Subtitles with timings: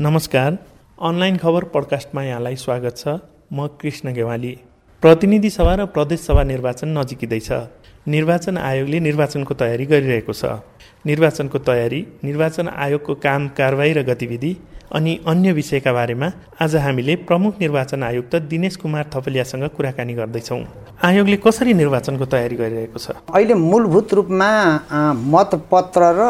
[0.00, 0.56] नमस्कार।
[0.98, 3.14] अनलाइन खबर पडकास्टमा यहाँलाई स्वागत छ।
[3.52, 4.50] म कृष्ण गेवाली।
[5.02, 7.50] प्रतिनिधि सभा र प्रदेश सभा निर्वाचन नजिकिँदैछ।
[8.06, 10.44] निर्वाचन आयोगले निर्वाचनको तयारी गरिरहेको छ।
[11.02, 14.52] निर्वाचनको तयारी निर्वाचन आयोगको काम कारवाही र गतिविधि
[14.94, 16.30] अनि अन्य विषयका बारेमा
[16.62, 20.62] आज हामीले प्रमुख निर्वाचन आयुक्त दिनेश कुमार थपलियासँग कुराकानी गर्दैछौँ।
[21.02, 23.18] आयोगले कसरी निर्वाचनको तयारी गरिरहेको छ?
[23.34, 24.50] अहिले मूलभूत रूपमा
[25.34, 26.22] मतपत्र र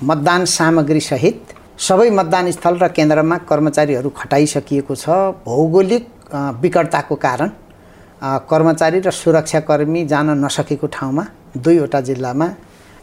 [0.00, 5.08] मतदान सामग्री सहित सबै मतदान स्थल र केन्द्रमा कर्मचारीहरू खटाइसकिएको छ।
[5.48, 6.04] भौगोलिक
[6.60, 7.48] विकटताको कारण
[8.44, 11.24] कर्मचारी र सुरक्षाकर्मी जान नसकेको ठाउँमा
[11.56, 12.46] दुईवटा जिल्लामा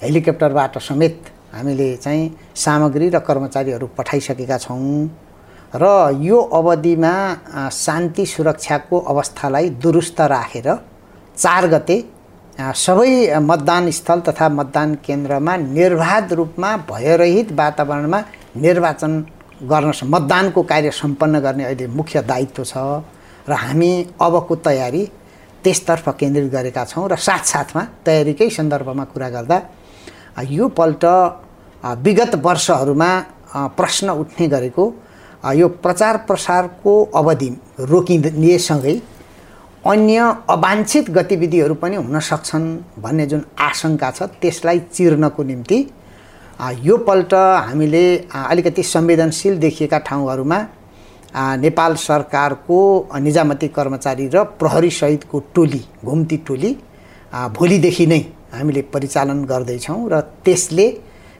[0.03, 1.17] हेलिकप्टरबाट समेत
[1.57, 2.23] हामीले चाहिँ
[2.55, 5.09] सामग्री र कर्मचारीहरू पठाइसकेका छौँ।
[5.73, 5.85] र
[6.21, 7.13] यो अवधिमा
[7.73, 10.69] शान्ति सुरक्षाको अवस्थालाई दुरुस्त राखेर
[11.37, 11.97] चार गते
[12.57, 18.19] सबै मतदान स्थल तथा मतदान केन्द्रमा निर्वाध रूपमा भयरहित वातावरणमा
[18.57, 19.13] निर्वाचन
[19.63, 22.77] गर्न मतदानको कार्य सम्पन्न गर्ने अहिले मुख्य दायित्व छ
[23.47, 23.91] र हामी
[24.21, 25.03] अबको तयारी
[25.63, 29.57] त्यसतर्फ केन्द्रित गरेका छौँ र साथसाथमा तयारीकै सन्दर्भमा कुरा गर्दा
[30.49, 31.05] यो पल्ट
[32.03, 33.11] विगत वर्षहरूमा
[33.77, 34.85] प्रश्न उठ्ने गरेको
[35.53, 37.49] यो प्रचार प्रसारको अवधि
[37.85, 38.95] रोकिनेसँगै
[39.87, 42.65] अन्य अवाञ्छित गतिविधिहरू पनि हुन सक्छन्
[43.01, 45.77] भन्ने जुन आशंका छ त्यसलाई चिर्नको निम्ति
[46.83, 47.33] योपल्ट
[47.67, 48.03] हामीले
[48.45, 50.59] अलिकति संवेदनशील देखिएका ठाउँहरूमा
[51.57, 52.79] नेपाल सरकारको
[53.19, 56.71] निजामती कर्मचारी र प्रहरीसहितको टोली घुम्ती टोली
[57.53, 58.19] भोलिदेखि नै
[58.53, 60.87] हामीले परिचालन गर्दैछौँ र त्यसले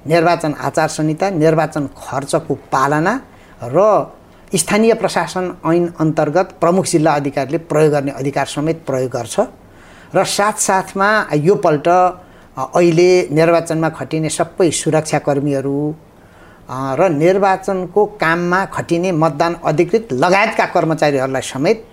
[0.07, 3.19] निर्वाचन आचार संहिता निर्वाचन खर्चको पालना
[3.65, 3.83] र
[4.55, 9.39] स्थानीय प्रशासन ऐन अन्तर्गत प्रमुख जिल्ला अधिकारीले प्रयोग गर्ने अधिकार समेत प्रयोग गर्छ
[10.15, 11.87] र साथसाथमा योपल्ट
[12.57, 15.79] अहिले निर्वाचनमा खटिने सबै सुरक्षाकर्मीहरू
[16.99, 21.83] र निर्वाचनको काममा खटिने मतदान अधिकृत लगायतका कर्मचारीहरूलाई समेत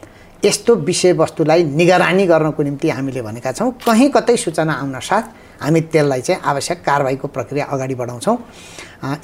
[0.44, 5.24] यस्तो विषयवस्तुलाई निगरानी गर्नको निम्ति हामीले भनेका छौँ। कहीँ कतै सूचना आउन साथ
[5.62, 8.36] हामी त्यसलाई चाहिँ आवश्यक कारवाहीको प्रक्रिया अगाडि बढाउँछौँ।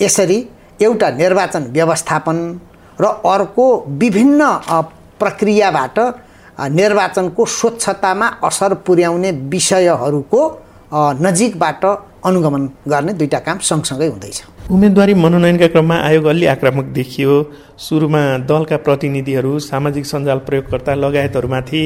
[0.03, 0.38] यसरी
[0.82, 2.37] एउटा निर्वाचन व्यवस्थापन
[3.03, 3.66] र अर्को
[4.03, 4.41] विभिन्न
[5.21, 5.99] प्रक्रियाबाट
[6.71, 10.41] निर्वाचनको स्वच्छतामा असर पुर्याउने विषयहरूको
[11.25, 11.84] नजिकबाट
[12.28, 12.62] अनुगमन
[12.93, 14.38] गर्ने दुईवटा काम सँगसँगै हुँदैछ।
[14.71, 17.33] उम्मेदवारी मनोनयनका क्रममा आयोग अलि आक्रामक देखियो।
[17.78, 21.82] सुरुमा दलका प्रतिनिधिहरू सामाजिक सञ्जाल प्रयोगकर्ता लगायतहरूमाथि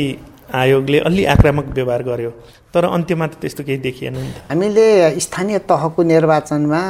[0.55, 2.31] आयोगले अलि आक्रामक व्यवहार गर्यो।
[2.75, 4.87] तर अन्त्यमा त त्यस्तो केही देखिएन नि हामीले
[5.21, 6.81] स्थानीय तहको निर्वाचनमा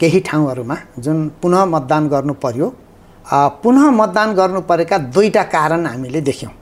[0.00, 2.66] केही ठाउँहरूमा जुन पुनः मतदान गर्नु पर्यो
[3.32, 6.52] पुनः मतदान गर्नु परेका दुईवटा कारण हामीले देख्यौँ।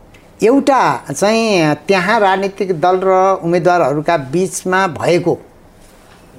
[0.43, 3.13] एउटा चाहिँ त्यहाँ राजनीतिक दल र
[3.45, 5.35] उम्मेदवारहरूका बिचमा भएको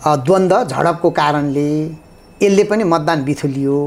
[0.06, 1.70] द्वन्द्व झडपको कारणले
[2.42, 3.80] यसले पनि मतदान बिथुलियो।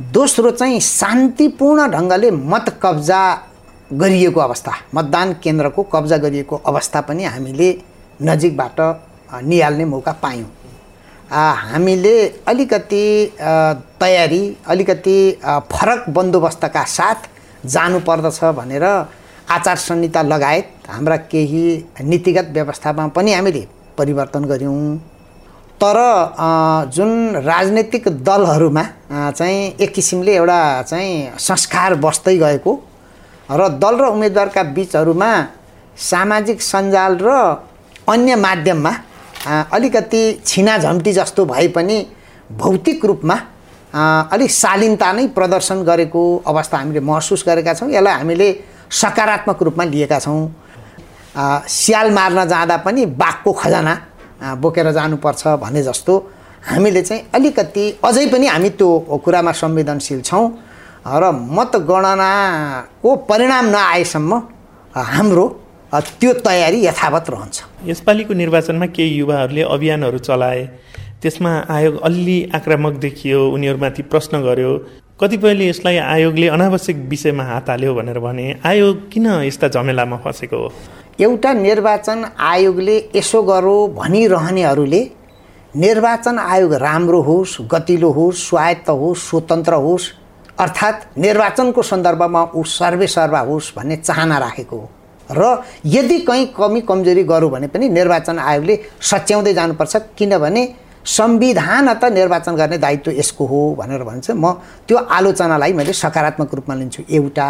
[0.00, 3.20] दोस्रो चाहिँ शान्तिपूर्ण ढङ्गले मत कब्जा
[3.92, 7.70] गरिएको अवस्था मतदान केन्द्रको कब्जा गरिएको अवस्था पनि हामीले
[8.22, 8.80] नजिकबाट
[9.42, 10.48] निहाल्ने मौका पायौँ।
[11.30, 12.16] हामीले
[12.48, 13.04] अलिकति
[14.00, 15.18] तयारी अलिकति
[15.72, 17.28] फरक बन्दोबस्तका साथ
[17.66, 21.62] जानुपर्दछ भनेर आचार संहिता लगायत हाम्रा केही
[22.02, 23.66] नीतिगत व्यवस्थामा पनि हामीले
[23.98, 24.96] परिवर्तन गऱ्यौँ।
[25.82, 25.98] तर
[26.94, 28.82] जुन राजनैतिक दलहरूमा
[29.30, 32.72] चाहिँ एक किसिमले एउटा चाहिँ संस्कार बस्दै गएको
[33.50, 35.30] र दल र उम्मेदवारका बिचहरूमा
[36.10, 37.28] सामाजिक सञ्जाल र
[38.08, 38.92] अन्य माध्यममा
[39.46, 42.06] अलिकति छिनाझम्टी जस्तो भए पनि
[42.52, 43.36] भौतिक रूपमा
[44.32, 48.48] अलिक शालीनता नै प्रदर्शन गरेको अवस्था हामीले महसुस गरेका छौँ। यसलाई हामीले
[48.92, 50.40] सकारात्मक रूपमा लिएका छौँ।
[51.68, 53.94] स्याल मार्न जाँदा पनि बाघको खजाना
[54.60, 56.14] बोकेर जानुपर्छ भने जस्तो
[56.70, 58.88] हामीले चाहिँ अलिकति अझै पनि हामी त्यो
[59.24, 60.46] कुरामा संवेदनशील छौँ
[61.06, 64.42] र मतगणनाको परिणाम नआएसम्म
[64.94, 65.44] हाम्रो
[65.92, 70.62] त्यो तयारी यथावत रहन्छ। यसपालिको निर्वाचनमा केही युवाहरूले अभियानहरू चलाए।
[71.22, 74.72] त्यसमा आयोग अलि आक्रामक देखियो उनीहरूमाथि प्रश्न गर्यो
[75.20, 80.72] कतिपयले यसलाई आयोगले अनावश्यक विषयमा हात हाल्यो भनेर भने आयोग किन यस्ता झमेलामा फँसेको हो?
[81.20, 85.02] एउटा निर्वाचन आयोगले यसो गरो भनिरहनेहरूले
[85.74, 90.08] निर्वाचन आयोग राम्रो होस् गतिलो होस् स्वायत्त होस् स्वतन्त्र होस्
[90.58, 94.88] अर्थात् निर्वाचनको सन्दर्भमा ऊ सर्वे सर्वा होस् भन्ने चाहना राखेको हो।
[95.30, 100.62] र यदि कहीँ कमी कमजोरी गरौँ भने पनि निर्वाचन आयोगले सच्याउँदै जानुपर्छ किनभने
[101.00, 104.52] संविधान त निर्वाचन गर्ने दायित्व यसको हो भनेर भन्छ। म
[104.88, 107.48] त्यो आलोचनालाई मैले सकारात्मक रूपमा लिन्छु। एउटा।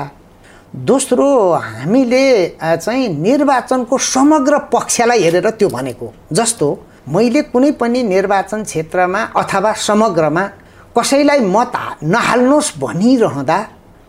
[0.87, 2.25] दोस्रो हामीले
[2.61, 6.69] चाहिँ निर्वाचनको समग्र पक्षलाई हेरेर त्यो भनेको। जस्तो
[7.09, 10.44] मैले कुनै पनि निर्वाचन क्षेत्रमा अथवा समग्रमा
[10.97, 11.73] कसैलाई मत
[12.05, 13.59] नहाल्नुहोस् भनिरहँदा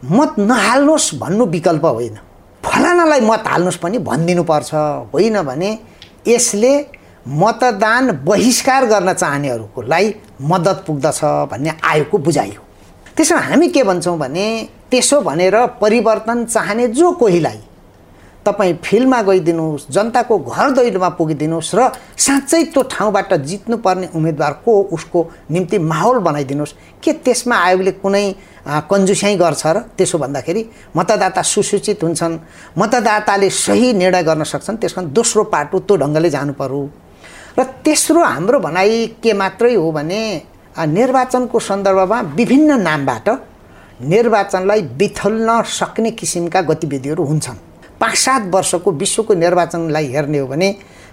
[0.03, 2.17] मत नहाल्नुहोस् भन्नु विकल्प होइन।
[2.63, 4.73] फलानालाई मत हाल्नुहोस् पनि भनिदिनुपर्छ।
[5.13, 5.69] होइन भने
[6.27, 6.73] यसले
[7.27, 11.19] मतदान बहिष्कार गर्न चाहनेहरूकोलाई मद्दत पुग्दछ
[11.51, 12.63] भन्ने आयोगको बुझाइ हो।
[13.17, 14.45] त्यसमा हामी के भन्छौँ भने
[14.91, 17.59] त्यसो भनेर परिवर्तन चाहने जो कोहीलाई
[18.45, 21.81] तपाईँ फिल्डमा गइदिनुहोस् जनताको घर दैलोमा पुगिदिनुहोस् र
[22.17, 25.19] साँच्चै त्यो ठाउँबाट जित्नुपर्ने उम्मेदवार को उसको
[25.51, 26.73] निम्ति माहौल बनाइदिनुहोस्।
[27.03, 28.25] के त्यसमा आयोगले कुनै
[28.89, 30.61] कन्जुस्याइ गर्छ र त्यसो भन्दाखेरि
[30.97, 32.37] मतदाता सुसूचित हुन्छन्
[32.77, 36.81] मतदाताले सही निर्णय गर्न सक्छन् त्यस कारण दोस्रो पाटो त्यो ढङ्गले जानु पर्यो।
[37.57, 40.21] र तेस्रो हाम्रो भनाइ के मात्रै हो भने
[40.77, 43.27] निर्वाचनको सन्दर्भमा विभिन्न नामबाट
[44.01, 47.70] निर्वाचनलाई बिथल्न सक्ने किसिमका गतिविधिहरू हुन्छन्।
[48.01, 50.69] पाँच सात वर्षको विश्वको निर्वाचनलाई हेर्ने हो भने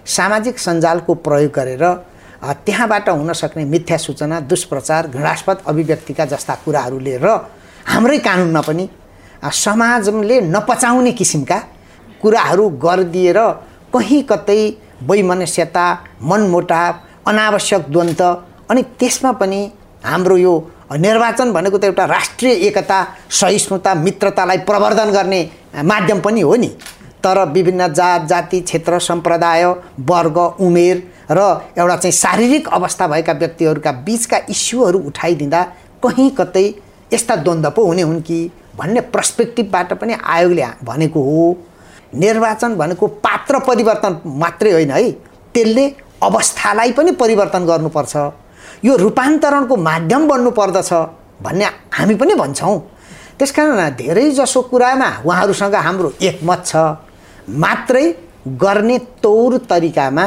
[0.07, 1.83] सामाजिक सञ्जालको प्रयोग गरेर
[2.65, 7.25] त्यहाँबाट हुन सक्ने मिथ्या सूचना दुष्प्रचार घृणास्पद अभिव्यक्तिका जस्ता कुराहरू लिएर
[7.87, 8.87] हाम्रै कानुनमा पनि
[9.55, 11.59] समाजले नपचाउने किसिमका
[12.21, 13.39] कुराहरू गरिदिएर
[13.93, 14.61] कहीँ कतै
[15.09, 15.85] वैमनस्यता
[16.21, 16.93] मनमुटाव
[17.29, 18.21] अनावश्यक द्वन्द
[18.69, 19.61] अनि त्यसमा पनि
[20.03, 20.53] हाम्रो यो
[20.91, 25.41] निर्वाचन भनेको त एउटा राष्ट्रिय एकता सहिष्णुता मित्रतालाई प्रवर्धन गर्ने
[25.83, 26.67] माध्यम पनि हो नि।
[27.23, 29.65] तर विभिन्न जात जाति क्षेत्र सम्प्रदाय
[30.09, 30.97] वर्ग उमेर
[31.31, 31.39] र
[31.77, 35.63] एउटा चाहिँ शारीरिक अवस्था भएका व्यक्तिहरूका बिचका इस्युहरू उठाइदिँदा
[36.03, 36.63] कहीँ कतै
[37.13, 38.39] यस्ता द्वन्द्व पो हुने हुन् कि
[38.77, 41.57] भन्ने पर्सपेक्टिभबाट पनि आयोगले भनेको हो।
[42.15, 45.11] निर्वाचन भनेको पात्र परिवर्तन मात्रै होइन है
[45.55, 45.85] त्यसले
[46.23, 48.15] अवस्थालाई पनि परिवर्तन गर्नुपर्छ।
[48.85, 50.93] यो रूपान्तरणको माध्यम बन्नु पर्दछ
[51.41, 52.79] भन्ने हामी पनि भन्छौँ।
[53.39, 56.75] त्यस कारण धेरै जसो कुरामा उहाँहरूसँग हाम्रो एकमत छ।
[57.49, 58.05] मात्रै
[58.59, 60.25] गर्ने तौर तरिकामा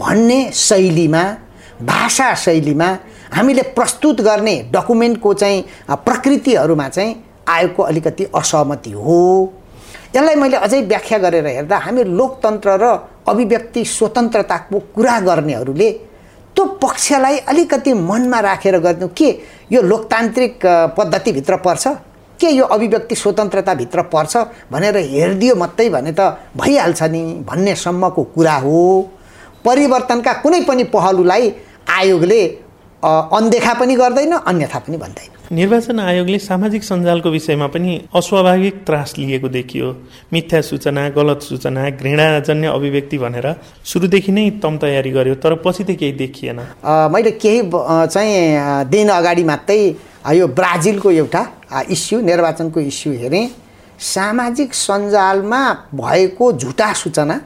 [0.00, 1.22] भन्ने शैलीमा
[1.82, 2.88] भाषा शैलीमा
[3.34, 5.64] हामीले प्रस्तुत गर्ने डकुमेन्टको चाहिँ
[6.06, 7.14] प्रकृतिहरूमा चाहिँ
[7.48, 9.52] आयोगको अलिकति असहमति हो।
[10.14, 12.84] यसलाई मैले अझै व्याख्या गरेर हेर्दा हामी लोकतन्त्र र
[13.28, 15.90] अभिव्यक्ति स्वतन्त्रताको कुरा गर्नेहरूले
[16.62, 19.28] त्यो पक्षलाई अलिकति मनमा राखेर गरिदिउँ के
[19.72, 20.58] यो लोकतान्त्रिक
[20.98, 21.86] पद्धतिभित्र पर्छ?
[22.38, 24.36] के यो अभिव्यक्ति स्वतन्त्रताभित्र पर्छ
[24.70, 26.20] भनेर हेरिदियो मात्रै भने त
[26.54, 28.78] भइहाल्छ नि भन्नेसम्मको कुरा हो।
[29.64, 31.52] परिवर्तनका कुनै पनि पहलुलाई
[31.90, 32.40] आयोगले
[33.02, 39.48] अनदेखा पनि गर्दैन अन्यथा पनि भन्दैन। निर्वाचन आयोगले सामाजिक सञ्जालको विषयमा पनि अस्वाभाविक त्रास लिएको
[39.48, 39.88] देखियो।
[40.32, 43.46] मिथ्या सूचना गलत सूचना घृणाजन्य अभिव्यक्ति भनेर
[43.84, 46.60] सुरुदेखि नै तम तयारी गर्यो तर पछि त केही देखिएन।
[47.12, 49.78] मैले केही चाहिँ दिन अगाडि मात्रै
[50.32, 51.42] यो ब्राजिलको एउटा
[51.90, 53.46] इस्यु निर्वाचनको इस्यु हेरेँ।
[54.00, 55.62] सामाजिक सञ्जालमा
[55.94, 57.40] भएको झुटा सूचना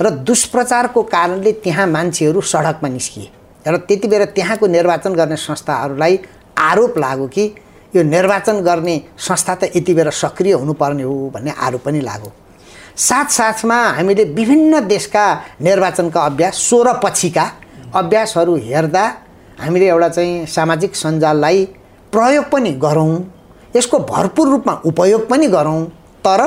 [0.00, 3.28] र दुष्प्रचारको कारणले त्यहाँ मान्छेहरू सडकमा निस्किए।
[3.66, 6.16] र त्यति बेला त्यहाँको निर्वाचन गर्ने संस्थाहरूलाई
[6.60, 7.44] आरोप लाग्यो कि
[7.96, 12.32] यो निर्वाचन गर्ने संस्था त यति बेला सक्रिय हुनुपर्ने हो भन्ने आरोप पनि लाग्यो
[12.98, 15.24] साथसाथमा हामीले विभिन्न देशका
[15.62, 17.50] निर्वाचनका अभ्यास सोह्र पछिका
[17.94, 19.04] अभ्यासहरू हेर्दा
[19.58, 21.64] हामीले एउटा चाहिँ सामाजिक सञ्जाललाई
[22.12, 23.12] प्रयोग पनि गरौँ
[23.76, 25.84] यसको भरपुर रूपमा उपयोग पनि गरौँ
[26.24, 26.42] तर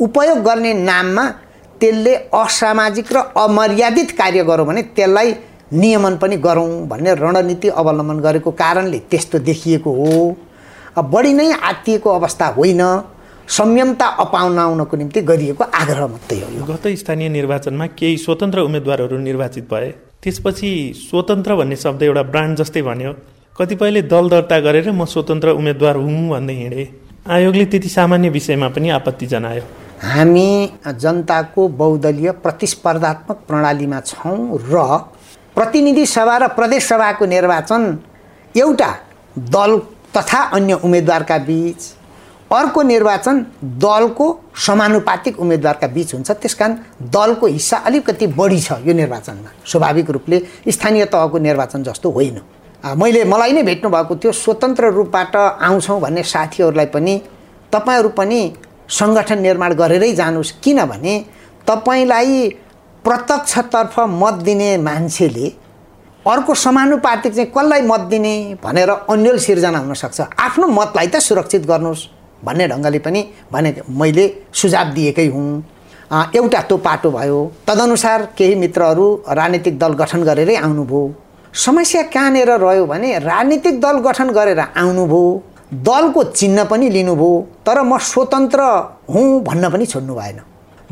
[0.00, 1.24] उपयोग गर्ने नाममा
[1.80, 5.32] त्यसले असामाजिक र अमर्यादित कार्य गरौँ भने त्यसलाई
[5.74, 10.36] नियमन पनि गरौँ भन्ने रणनीति अवलम्बन गरेको कारणले त्यस्तो देखिएको हो।
[10.98, 12.82] अब बढी नै आत्तिएको अवस्था होइन
[13.48, 19.90] संयमता अपाउनाउनको निम्ति गरिएको आग्रह मात्रै हो गत स्थानीय निर्वाचनमा केही स्वतन्त्र उम्मेद्वारहरू निर्वाचित भए
[20.22, 23.12] त्यसपछि स्वतन्त्र भन्ने शब्द एउटा ब्रान्ड जस्तै भन्यो
[23.58, 26.84] कतिपयले दल दर्ता गरेर म स्वतन्त्र उम्मेद्वार हुँ भन्दै हिँडे।
[27.34, 29.62] आयोगले त्यति सामान्य विषयमा पनि आपत्ति जनायो।
[30.04, 30.48] हामी
[30.94, 34.74] जनताको बहुदलीय प्रतिस्पर्धात्मक प्रणालीमा छौँ र
[35.54, 37.82] प्रतिनिधि सभा र प्रदेश सभाको निर्वाचन
[38.54, 38.90] एउटा
[39.50, 39.78] दल
[40.16, 41.92] तथा अन्य उम्मेदवारका बिच
[42.50, 43.40] अर्को निर्वाचन
[43.82, 44.26] दलको
[44.66, 46.74] समानुपातिक उम्मेदवारका बिच हुन्छ। त्यस कारण
[47.10, 52.40] दलको हिस्सा अलिकति बढी छ यो निर्वाचनमा। स्वाभाविक रूपले स्थानीय तहको निर्वाचन जस्तो होइन।
[52.84, 57.14] मैले मलाई नै भेट्नु भएको थियो स्वतन्त्र रूपबाट आउँछौँ भन्ने साथीहरूलाई पनि
[57.72, 58.40] तपाईँहरू पनि
[58.90, 61.14] सङ्गठन निर्माण गरेरै जानुहोस्। किनभने
[61.66, 62.48] तपाईँलाई
[63.04, 65.46] प्रत्यक्षतर्फ मत दिने मान्छेले
[66.26, 68.34] अर्को समानुपातिक चाहिँ कसलाई मत दिने
[68.64, 72.06] भनेर अन्यल सिर्जना हुनसक्छ। आफ्नो मतलाई त सुरक्षित गर्नुहोस्
[72.44, 73.20] भन्ने ढङ्गले पनि
[73.52, 75.62] भने मैले सुझाव दिएकै हुँ।
[76.36, 81.02] एउटा त्यो पाटो भयो। तदनुसार केही मित्रहरू राजनीतिक दल गठन गरेरै आउनुभयो।
[81.66, 85.22] समस्या कहाँनिर रह्यो भने राजनीतिक दल गठन गरेर आउनुभयो।
[85.84, 87.30] दलको चिन्ह पनि लिनुभयो।
[87.66, 88.60] तर म स्वतन्त्र
[89.12, 90.40] हुँ भन्न पनि छोड्नु भएन।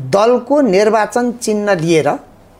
[0.01, 2.09] दलको निर्वाचन चिन्ह लिएर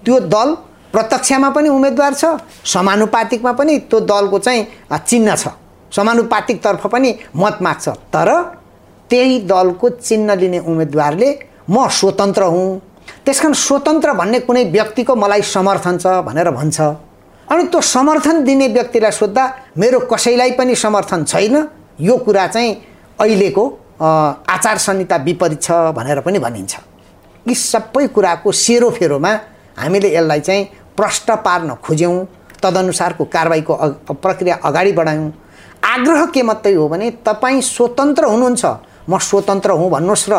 [0.03, 0.55] त्यो दल
[0.93, 2.25] प्रत्यक्षमा पनि उम्मेदवार छ
[2.65, 5.47] समानुपातिकमा पनि त्यो दलको चाहिँ चिन्ह छ।
[5.91, 8.29] समानुपातिकतर्फ पनि मत माग्छ। तर
[9.09, 11.29] त्यही दलको चिन्ह लिने उम्मेदवारले
[11.69, 12.79] म स्वतन्त्र हुँ।
[13.25, 16.79] त्यस कारण स्वतन्त्र भन्ने कुनै व्यक्तिको मलाई समर्थन छ भनेर भन्छ।
[17.47, 19.43] अनि त्यो समर्थन दिने व्यक्तिलाई सोद्धा
[19.77, 21.55] मेरो कसैलाई पनि समर्थन छैन।
[22.01, 22.71] यो कुरा चाहिँ
[23.19, 23.63] अहिलेको
[24.01, 26.73] आचार संहिता विपरीत छ भनेर पनि भनिन्छ।
[27.45, 29.31] यी सबै कुराको सेरोफेरोमा
[29.77, 30.63] हामीले यसलाई चाहिँ
[30.97, 32.15] प्रष्ट पार्न खोज्यौँ
[32.63, 33.73] तदनुसारको कारवाहीको
[34.23, 35.31] प्रक्रिया अगाडि बढायौँ।
[35.85, 38.65] आग्रह के मात्रै हो भने तपाईँ स्वतन्त्र हुनुहुन्छ
[39.09, 40.35] म स्वतन्त्र हुँ भन्नुहोस् र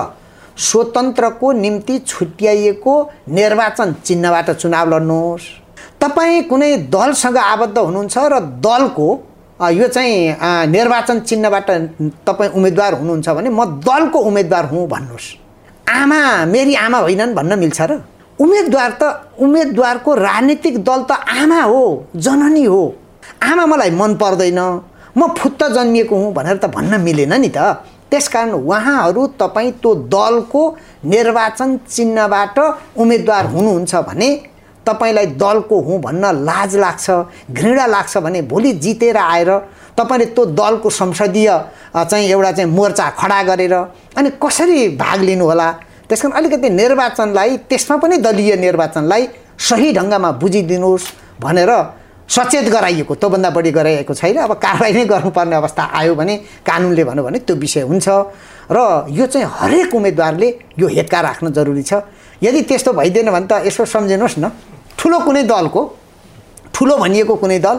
[0.59, 2.95] स्वतन्त्रको निम्ति छुट्याइएको
[3.29, 5.45] निर्वाचन चिन्हबाट चुनाव लड्नुहोस्।
[6.01, 9.09] तपाईँ कुनै दलसँग आबद्ध हुनुहुन्छ र दलको
[9.61, 10.17] यो चाहिँ
[10.73, 11.71] निर्वाचन चिन्हबाट
[12.27, 15.44] तपाईँ उम्मेदवार हुनुहुन्छ भने म दलको उम्मेदवार हुँ भन्नुहोस्।
[15.87, 18.01] आमा मेरी आमा होइनन् भन्न मिल्छ र।
[18.39, 19.03] उम्मेदवार त
[19.39, 21.83] उम्मेदवारको राजनीतिक दल त आमा हो
[22.17, 22.83] जननी हो।
[23.43, 24.61] आमा मलाई मन पर्दैन
[25.17, 27.59] म फुत्त जन्मिएको हुँ भनेर त भन्न मिलेन नि त।
[28.11, 30.63] त्यसकारण उहाँहरू तपाईँ त्यो दलको
[31.05, 32.59] निर्वाचन चिन्हबाट
[32.99, 34.29] उम्मेदवार हुनुहुन्छ भने
[34.87, 37.11] तपाईँलाई दलको हुँ भन्न लाज लाग्छ
[37.51, 39.51] घृणा लाग्छ भने भोलि जितेर आएर
[39.99, 41.49] तपाईँले त्यो दलको संसदीय
[41.95, 43.75] चाहिँ एउटा चाहिँ मोर्चा खडा गरेर
[44.19, 45.69] अनि कसरी भाग लिनुहोला?
[46.09, 49.23] त्यस कारण अलिकति निर्वाचनलाई त्यसमा पनि दलीय निर्वाचनलाई
[49.59, 51.07] सही ढङ्गमा बुझिदिनुहोस्
[51.41, 51.71] भनेर
[52.25, 56.35] सचेत गराइएको त्योभन्दा बढी गराइएको छैन। अब कारवाही नै गर्नुपर्ने अवस्था आयो भने
[56.67, 58.09] कानुनले भन्यो भने त्यो विषय हुन्छ।
[58.73, 60.49] र यो चाहिँ हरेक उम्मेदवारले
[60.79, 62.01] यो हेक्का राख्न जरुरी छ।
[62.43, 64.51] यदि त्यस्तो भइदिएन भने त यसो सम्झिनुहोस् न।
[64.99, 65.81] ठुलो कुनै दलको
[66.75, 67.77] ठुलो भनिएको कुनै दल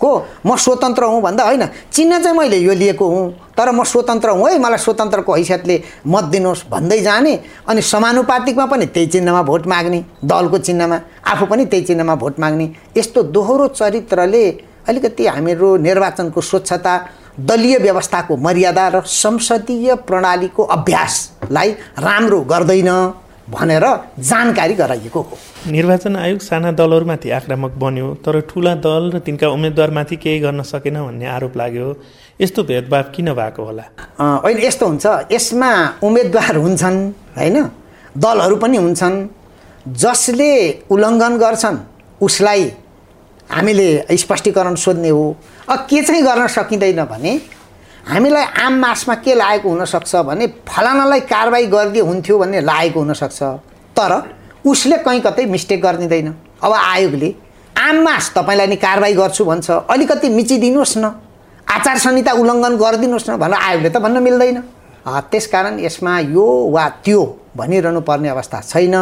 [0.00, 0.10] को
[0.46, 4.48] म स्वतन्त्र हुँ भन्दा होइन चिन्ह चाहिँ मैले यो लिएको हुँ। तर म स्वतन्त्र हुँ
[4.50, 7.34] है मलाई स्वतन्त्रको हैसियतले मत दिनुहोस् भन्दै जाने
[7.68, 12.70] अनि समानुपातिकमा पनि त्यही चिन्हमा भोट माग्ने दलको चिन्हमा आफू पनि त्यही चिन्हमा भोट माग्ने।
[12.96, 14.44] यस्तो दोहोरो चरित्रले
[14.88, 16.94] अलिकति हामीहरू निर्वाचनको स्वच्छता
[17.40, 22.90] दलीय व्यवस्थाको मर्यादा र संसदीय प्रणालीको अभ्यासलाई राम्रो गर्दैन।
[23.50, 23.84] भनेर
[24.20, 25.36] जानकारी गराइएको हो।
[25.72, 30.96] निर्वाचन आयोग साना दलहरूमाथि आक्रामक बन्यो तर ठुला दल र तिनका उम्मेद्वारमाथि केही गर्न सकेन
[31.00, 31.88] भन्ने आरोप लाग्यो।
[32.40, 33.84] यस्तो भेदभाव किन भएको होला?
[34.20, 35.70] अहिले यस्तो हुन्छ यसमा
[36.02, 36.98] उम्मेदवार हुन्छन्
[37.38, 37.56] होइन?
[38.18, 39.16] दलहरू पनि हुन्छन्।
[39.96, 40.52] जसले
[40.90, 41.78] उल्लङ्घन गर्छन्
[42.20, 42.62] उसलाई
[43.50, 45.24] हामीले स्पष्टीकरण सोध्ने हो।
[45.68, 47.32] अब के चाहिँ गर्न सकिँदैन भने
[48.08, 53.40] हामीलाई आम मासमा के लागेको हुनसक्छ भने फलानालाई कारवाही गरिदिए हुन्थ्यो भन्ने लागेको हुनसक्छ।
[53.96, 54.12] तर
[54.64, 56.28] उसले कहीँ कतै मिस्टेक गरिदिँदैन।
[56.64, 57.28] अब आयोगले
[57.76, 61.04] आम मास तपाईँलाई नि कारवाही गर्छु भन्छ। अलिकति मिचिदिनुहोस् न।
[61.68, 64.58] आचार संहिता उल्लङ्घन गरिदिनुहोस् न भनेर आयोगले त भन्न मिल्दैन।
[65.04, 67.20] त्यसकारण यसमा यो वा त्यो
[67.56, 68.96] भनिरहनु पर्ने अवस्था छैन।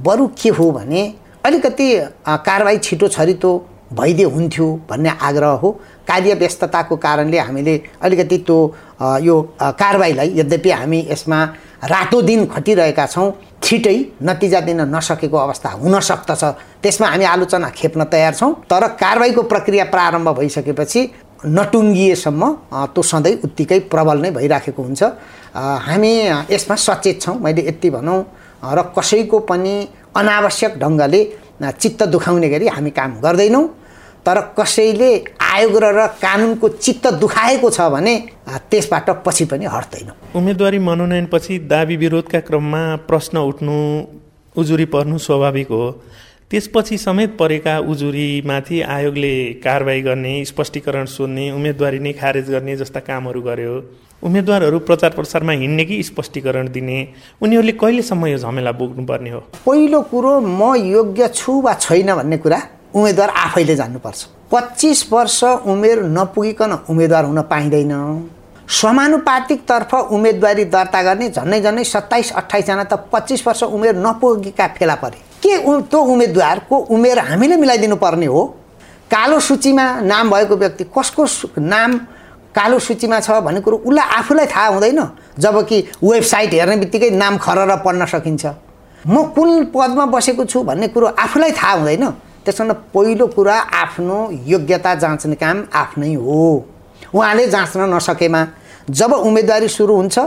[0.00, 1.02] बरु के हो भने
[1.44, 1.86] अलिकति
[2.24, 3.52] कारवाही छिटो छरितो
[3.92, 5.70] भइदिए हुन्थ्यो भन्ने आग्रह हो।
[6.08, 8.58] कार्य व्यस्तताको कारणले हामीले अलिकति त्यो
[9.22, 11.42] यो कारवाहीलाई यद्यपि हामी यसमा
[11.84, 13.30] रातो दिन खटिरहेका छौँ
[13.62, 16.44] छिटै नतिजा दिन नसकेको अवस्था हुन सक्दछ।
[16.82, 21.00] त्यसमा हामी आलोचना खेप्न तयार छौँ। तर कारवाहीको प्रक्रिया प्रारम्भ भइसकेपछि
[21.46, 22.42] नटुङ्गिएसम्म
[22.94, 25.02] त्यो सधैँ उत्तिकै प्रबल नै भइराखेको हुन्छ।
[25.86, 26.12] हामी
[26.50, 28.20] यसमा सचेत छौँ। मैले यति भनौँ।
[28.66, 29.74] र कसैको पनि
[30.16, 31.20] अनावश्यक ढङ्गले
[31.62, 33.66] चित्त दुखाउने गरी हामी काम गर्दैनौँ।
[34.26, 35.10] तर कसैले
[35.40, 38.14] आयोग र कानुनको चित्त दुखाएको छ भने
[38.70, 43.76] त्यसबाट पछि पनि हट्दैन। उम्मेदवारी मनोनयनपछि दावी विरोधका क्रममा प्रश्न उठ्नु
[44.56, 45.84] उजुरी पर्नु स्वाभाविक हो।
[46.50, 49.32] त्यसपछि समेत परेका उजुरीमाथि आयोगले
[49.64, 53.74] कारवाही गर्ने स्पष्टीकरण सोध्ने उम्मेदवारी नै खारेज गर्ने जस्ता कामहरू गर्यो।
[54.22, 56.98] उम्मेदवारहरू प्रचार प्रसारमा हिँड्ने कि स्पष्टीकरण दिने
[57.42, 59.40] उनीहरूले कहिलेसम्म यो झमेला बोक्नुपर्ने हो?
[59.66, 62.62] पहिलो कुरो म योग्य छु वा छैन भन्ने कुरा
[62.94, 67.92] उम्मेदवार आफैले जान्नुपर्छ। पच्चिस वर्ष उमेर नपुगिकन उम्मेदवार हुन पाइँदैन।
[68.70, 75.25] समानुपातिकतर्फ उम्मेदवारी दर्ता गर्ने झन्डै झन्डै सत्ताइस अठाइसजना त पच्चिस वर्ष उमेर नपुगेका फेला परे।
[75.46, 78.44] के त्यो उम्मेदवारको उमेर हामीले मिलाइदिनु पर्ने हो?
[79.10, 81.24] कालो सूचीमा नाम भएको व्यक्ति कसको
[81.62, 81.98] नाम
[82.54, 85.00] कालो सूचीमा छ भन्ने कुरो उसलाई आफूलाई थाहा हुँदैन
[85.38, 88.46] जबकि वेबसाइट हेर्ने बित्तिकै नाम खरेर पढ्न सकिन्छ।
[89.06, 92.04] म कुन पदमा बसेको छु भन्ने कुरो आफूलाई थाहा हुँदैन
[92.44, 96.64] त्यस कारण पहिलो कुरा आफ्नो योग्यता जाँच्ने काम आफ्नै हो।
[97.14, 98.46] उहाँले जाँच्न नसकेमा
[98.90, 100.18] जब उम्मेदवारी सुरु हुन्छ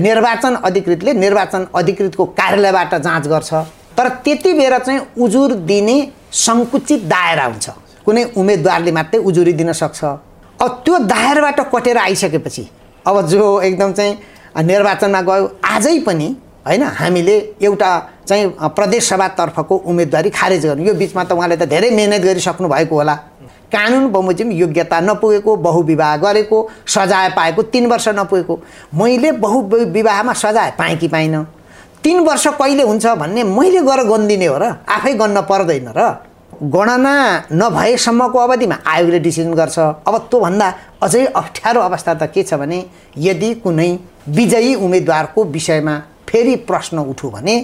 [0.00, 3.52] निर्वाचन अधिकृतले निर्वाचन अधिकृतको कार्यालयबाट जाँच गर्छ।
[3.98, 5.96] तर त्यति बेर चाहिँ उजुर दिने
[6.30, 7.68] सङ्कुचित दायरा हुन्छ।
[8.06, 10.04] कुनै उम्मेदवारले मात्रै उजुरी दिन सक्छ।
[10.62, 12.68] अब त्यो दायराबाट कटेर आइसकेपछि
[13.06, 14.14] अब जो एकदम चाहिँ
[14.62, 16.28] निर्वाचनमा गयो आजै पनि
[16.66, 17.90] होइन हामीले एउटा
[18.28, 22.94] चाहिँ प्रदेश सभातर्फको उम्मेदवारी खारेज गर्नु। यो बिचमा त उहाँले त धेरै मिहिनेत गरिसक्नु भएको
[22.94, 23.14] होला।
[23.68, 28.54] कानुन बमोजिम योग्यता नपुगेको बहुविवाह गरेको सजाय पाएको तिन वर्ष नपुगेको।
[28.94, 31.44] मैले बहु विवाहमा सजाय पाएँ कि पाइनँ?
[32.04, 36.00] तिन वर्ष कहिले हुन्छ भन्ने मैले गर गनिदिने हो र। आफै गन्न पर्दैन र।
[36.74, 37.14] गणना
[37.52, 40.66] नभएसम्मको अवधिमा आयोगले डिसिजन गर्छ। अब त्योभन्दा
[41.02, 42.78] अझै अप्ठ्यारो अवस्था त के छ भने
[43.16, 43.90] यदि कुनै
[44.28, 45.94] विजयी उम्मेदवारको विषयमा
[46.28, 47.54] फेरि प्रश्न उठ्यो भने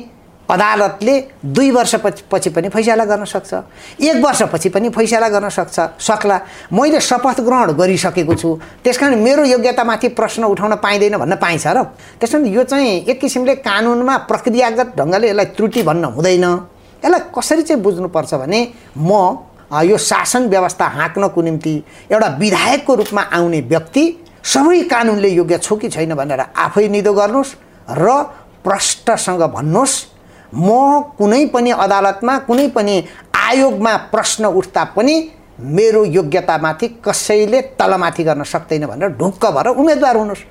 [0.50, 3.52] अदालतले दुई वर्षपछि पछि पनि फैसला गर्न सक्छ।
[4.00, 6.40] एक वर्षपछि पनि फैसला गर्न सक्छ। सक्ला।
[6.72, 11.82] मैले शपथ ग्रहण गरिसकेको छु। त्यस कारण मेरो योग्यतामाथि प्रश्न उठाउन पाइँदैन भन्न पाइन्छ र।
[12.20, 16.44] त्यस कारण यो चाहिँ एक किसिमले कानुनमा प्रक्रियागत ढङ्गले यसलाई त्रुटि भन्न हुँदैन।
[17.04, 18.60] यसलाई कसरी चाहिँ बुझ्नुपर्छ भने
[18.98, 19.10] म
[19.74, 21.74] यो शासन व्यवस्था हाँक्नको निम्ति
[22.12, 24.04] एउटा विधायकको रूपमा आउने व्यक्ति
[24.44, 27.54] सबै कानुनले योग्य छु कि छैन भनेर आफै निदो गर्नुहोस्
[27.90, 28.06] र
[28.64, 30.13] प्रष्टसँग भन्नुहोस्।
[30.54, 30.68] म
[31.18, 32.94] कुनै पनि अदालतमा कुनै पनि
[33.34, 35.14] आयोगमा प्रश्न उठ्दा पनि
[35.58, 40.42] मेरो योग्यतामाथि कसैले तलमाथि गर्न सक्दैन भनेर ढुक्क भएर उम्मेदवार हुनुहोस्।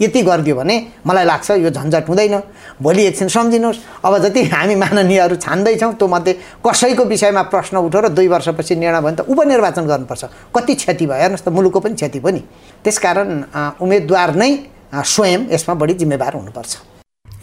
[0.00, 0.76] यति गरिदियो भने
[1.06, 2.34] मलाई लाग्छ यो झन्झट हुँदैन।
[2.82, 6.32] भोलि एकछिन सम्झिनुहोस्। अब जति हामी माननीयहरू छान्दैछौँ त्यो मध्ये
[6.66, 10.24] कसैको विषयमा प्रश्न उठो र दुई वर्षपछि निर्णय भयो भने त उपनिर्वाचन गर्नुपर्छ।
[10.56, 11.18] कति क्षति भयो?
[11.22, 12.40] हेर्नुहोस् त मुलुकको पनि क्षति पनि
[12.84, 13.30] त्यसकारण
[13.78, 14.50] उम्मेदवार नै
[14.90, 16.72] स्वयं यसमा बढी जिम्मेवार हुनुपर्छ।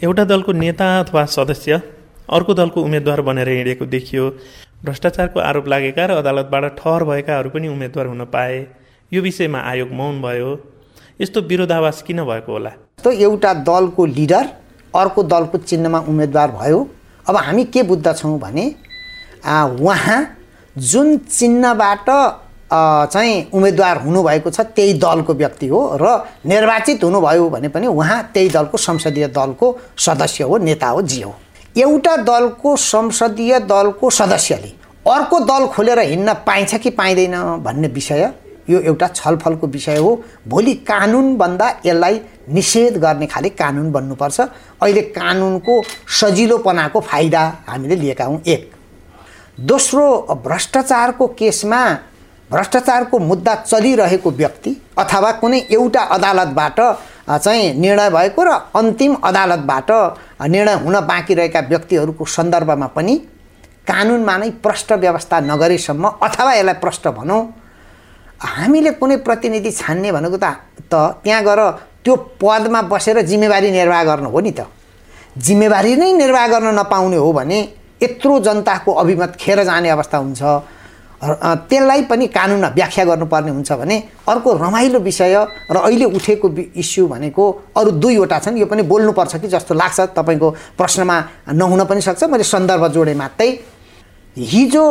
[0.04, 1.72] एउटा दलको नेता अथवा सदस्य
[2.30, 4.28] अर्को दलको उम्मेद्वार बनेर हिँडेको देखियो।
[4.84, 8.66] भ्रष्टाचारको आरोप लागेका र अदालतबाट ठहर भएकाहरू पनि उम्मेद्वार हुन पाए।
[9.12, 10.50] यो विषयमा आयोग मौन भयो।
[11.20, 12.70] यस्तो विरोधावास किन भएको होला?
[13.02, 14.46] त एउटा दलको लिडर
[14.94, 16.78] अर्को दलको चिन्हमा उम्मेद्वार भयो।
[17.26, 18.64] अब हामी के बुझ्दछौँ भने
[19.80, 20.20] उहाँ
[20.76, 22.06] जुन चिन्हबाट
[22.70, 28.48] चाहिँ उम्मेदवार हुनुभएको छ त्यही दलको व्यक्ति हो र निर्वाचित हुनुभयो भने पनि उहाँ त्यही
[28.48, 31.34] दलको संसदीय दलको सदस्य हो नेता हो जी हो।
[31.76, 34.72] एउटा दलको संसदीय दलको सदस्यले
[35.06, 37.34] अर्को दल खोलेर हिँड्न पाइन्छ कि पाइँदैन
[37.64, 38.32] भन्ने विषय
[38.70, 40.10] यो एउटा छलफलको विषय हो।
[40.48, 45.82] भोलि कानुनभन्दा यसलाई निषेध गर्ने खाले कानुन बन्नुपर्छ। अहिले कानुनको
[46.20, 48.70] सजिलोपनाको फाइदा हामीले लिएका हौँ एक।
[49.60, 50.06] दोस्रो
[50.44, 51.82] भ्रष्टाचारको केसमा
[52.50, 56.80] भ्रष्टाचारको मुद्दा चलिरहेको व्यक्ति अथवा कुनै एउटा अदालतबाट
[57.28, 59.90] चाहिँ निर्णय भएको र अन्तिम अदालतबाट
[60.48, 63.16] निर्णय हुन बाँकी रहेका व्यक्तिहरूको सन्दर्भमा पनि
[63.86, 67.42] कानुनमा नै प्रष्ट व्यवस्था नगरेसम्म अथवा यसलाई प्रष्ट भनौँ।
[68.40, 70.46] हामीले कुनै प्रतिनिधि छान्ने भनेको त
[70.90, 71.60] त त्यहाँ गएर
[72.04, 74.66] त्यो पदमा बसेर जिम्मेवारी निर्वाह गर्नु हो नि त।
[75.38, 77.58] जिम्मेवारी नै निर्वाह गर्न नपाउने हो भने
[78.02, 80.42] यत्रो जनताको अभिमत खेर जाने अवस्था हुन्छ।
[81.20, 83.96] त्यसलाई पनि कानुनमा व्याख्या गर्नुपर्ने हुन्छ भने
[84.28, 85.34] अर्को रमाइलो विषय
[85.70, 87.44] र अहिले उठेको इस्यु भनेको
[87.76, 91.16] अरू दुईवटा छन्। यो पनि बोल्नुपर्छ कि जस्तो लाग्छ। तपाईँको प्रश्नमा
[91.52, 93.48] नहुन पनि सक्छ। मैले सन्दर्भ जोडेँ मात्रै।
[94.36, 94.86] हिजो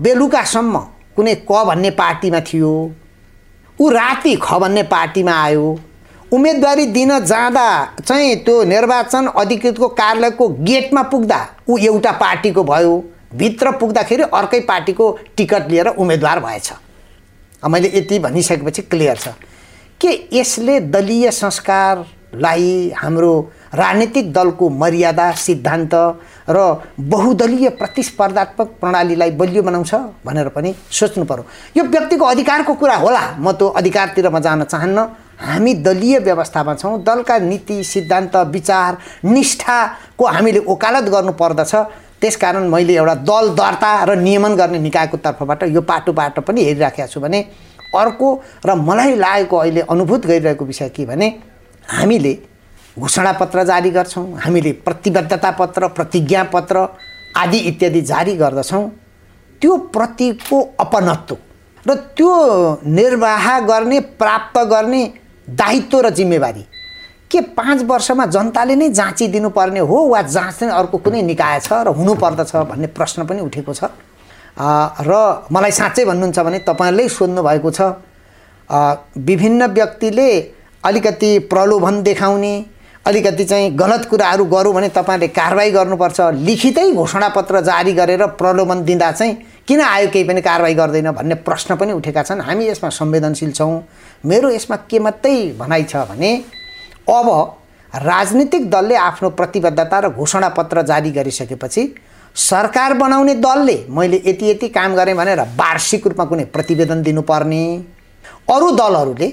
[0.00, 0.78] बेलुकासम्म
[1.16, 2.72] कुनै क भन्ने पार्टीमा थियो।
[3.78, 5.66] ऊ राति ख भन्ने पार्टीमा आयो।
[6.32, 7.68] उम्मेदवारी दिन जाँदा
[8.00, 12.94] चाहिँ त्यो निर्वाचन अधिकृतको कार्यालयको गेटमा पुग्दा ऊ एउटा पार्टीको भयो।
[13.34, 16.72] भित्र पुग्दाखेरि अर्कै पार्टीको टिकट लिएर उम्मेदवार भएछ।
[17.64, 19.28] मैले यति भनिसकेपछि क्लियर छ।
[20.00, 23.32] के यसले दलीय संस्कारलाई हाम्रो
[23.74, 25.94] राजनीतिक दलको मर्यादा सिद्धान्त
[26.50, 26.58] र
[27.00, 29.94] बहुदलीय प्रतिस्पर्धात्मक प्रणालीलाई बलियो बनाउँछ
[30.26, 31.44] भनेर पनि सोच्नु पर्यो।
[31.76, 34.98] यो व्यक्तिको अधिकारको कुरा होला। म त्यो अधिकारतिर म जान चाहन्न।
[35.40, 41.74] हामी दलीय व्यवस्थामा छौँ। दलका नीति सिद्धान्त विचार निष्ठाको हामीले ओकालत गर्नु पर्दछ।
[42.20, 47.08] त्यसकारण मैले एउटा दल दर्ता र नियमन गर्ने निकायको तर्फबाट यो पाटो बाटो पनि हेरिराखेको
[47.08, 47.40] छु भने
[47.94, 48.28] अर्को
[48.66, 51.28] र मलाई लागेको अहिले अनुभूत गरिरहेको विषय के भने
[51.88, 52.32] हामीले
[52.98, 56.86] घोषणापत्र जारी गर्छौँ हामीले प्रतिबद्धता पत्र प्रतिज्ञा पत्र
[57.36, 58.88] आदि इत्यादि जारी गर्दछौँ।
[59.62, 61.36] त्यो प्रतिको अपनत्व
[61.86, 62.32] र त्यो
[62.86, 65.02] निर्वाह गर्ने प्राप्त गर्ने
[65.50, 66.64] दायित्व र जिम्मेवारी
[67.34, 71.88] के पाँच वर्षमा जनताले नै जाँचिदिनु पर्ने हो वा जाँच्ने अर्को कुनै निकाय छ र
[71.98, 73.90] हुनुपर्दछ भन्ने प्रश्न पनि उठेको छ?
[74.54, 75.12] र
[75.52, 77.80] मलाई साँच्चै भन्नुहुन्छ भने तपाईँहरूले सोध्नु भएको छ
[79.18, 80.28] विभिन्न व्यक्तिले
[80.84, 82.54] अलिकति प्रलोभन देखाउने
[83.06, 89.10] अलिकति चाहिँ गलत कुराहरू गरौँ भने तपाईँहरूले कारवाही गर्नुपर्छ लिखितै घोषणापत्र जारी गरेर प्रलोभन दिँदा
[89.12, 89.34] चाहिँ
[89.68, 93.82] किन आयो केही पनि कारवाही गर्दैन भन्ने प्रश्न पनि उठेका छन्। हामी यसमा संवेदनशील छौँ।
[94.24, 96.30] मेरो यसमा के मात्रै भनाइ छ भने
[97.08, 97.28] अब
[97.92, 101.82] राजनीतिक दलले आफ्नो प्रतिबद्धता र घोषणापत्र जारी गरिसकेपछि
[102.36, 107.62] सरकार बनाउने दलले मैले यति यति काम गरेँ भनेर वार्षिक रूपमा कुनै प्रतिवेदन दिनुपर्ने?
[108.50, 109.28] अरू दलहरूले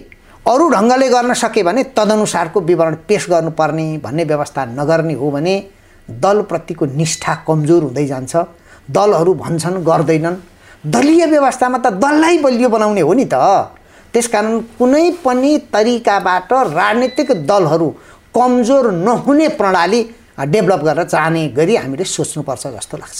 [0.47, 5.55] अरू ढङ्गले गर्न सके भने तदनुसारको विवरण पेस गर्नुपर्ने भन्ने व्यवस्था नगर्ने हो भने
[6.09, 8.35] दलप्रतिको निष्ठा कमजोर हुँदै जान्छ।
[8.91, 10.35] दलहरू भन्छन् गर्दैनन्।
[10.85, 13.35] दलीय व्यवस्थामा त दललाई बलियो बनाउने हो नि त।
[14.13, 17.89] त्यसकारण कुनै पनि तरिकाबाट राजनीतिक दलहरू
[18.35, 20.01] कमजोर नहुने प्रणाली
[20.53, 23.19] डेभलप गरेर जाने गरी हामीले सोच्नुपर्छ जस्तो लाग्छ।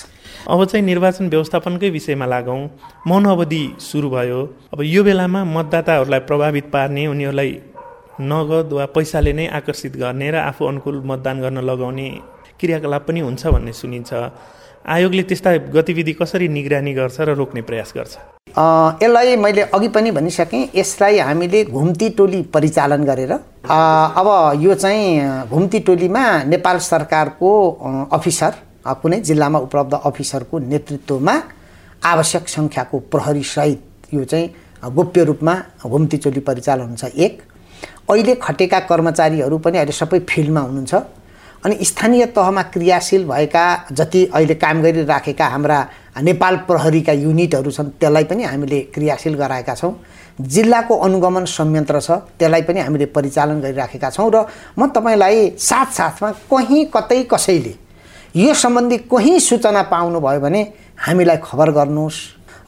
[0.50, 2.62] अब चाहिँ निर्वाचन व्यवस्थापनकै विषयमा लागौँ।
[3.08, 4.40] मौन अवधि सुरु भयो।
[4.74, 7.52] अब यो बेलामा मतदाताहरूलाई प्रभावित पार्ने उनीहरूलाई
[8.22, 12.08] नगद वा पैसाले नै आकर्षित गर्ने र आफू अनुकूल मतदान गर्न लगाउने
[12.60, 14.12] क्रियाकलाप पनि हुन्छ भन्ने सुनिन्छ।
[14.82, 18.14] आयोगले त्यस्ता गतिविधि कसरी निगरानी गर्छ र रोक्ने प्रयास गर्छ?
[19.04, 24.28] यसलाई मैले अघि पनि भनिसकेँ यसलाई हामीले घुम्ती टोली परिचालन गरेर अब
[24.62, 27.50] यो चाहिँ घुम्ती टोलीमा नेपाल सरकारको
[28.12, 28.54] अफिसर
[29.02, 31.36] कुनै जिल्लामा उपलब्ध अफिसरको नेतृत्वमा
[32.02, 34.48] आवश्यक सङ्ख्याको प्रहरीसहित यो चाहिँ
[34.98, 35.54] गोप्य रूपमा
[35.86, 37.42] घुम्ती टोली परिचालन हुन्छ एक।
[38.10, 40.94] अहिले खटेका कर्मचारीहरू पनि अहिले सबै फिल्डमा हुनुहुन्छ।
[41.64, 45.80] अनि स्थानीय तहमा क्रियाशील भएका जति अहिले काम गरिराखेका हाम्रा
[46.22, 49.94] नेपाल प्रहरीका युनिटहरू छन् त्यसलाई पनि हामीले क्रियाशील गराएका छौँ।
[50.42, 56.86] जिल्लाको अनुगमन संयन्त्र छ त्यसलाई पनि हामीले परिचालन गरिराखेका छौँ र म तपाईँलाई साथसाथमा कहीँ
[56.90, 57.74] कतै कसैले
[58.36, 60.62] यो सम्बन्धी कहीँ सूचना पाउनुभयो भने
[60.98, 62.18] हामीलाई खबर गर्नुहोस्।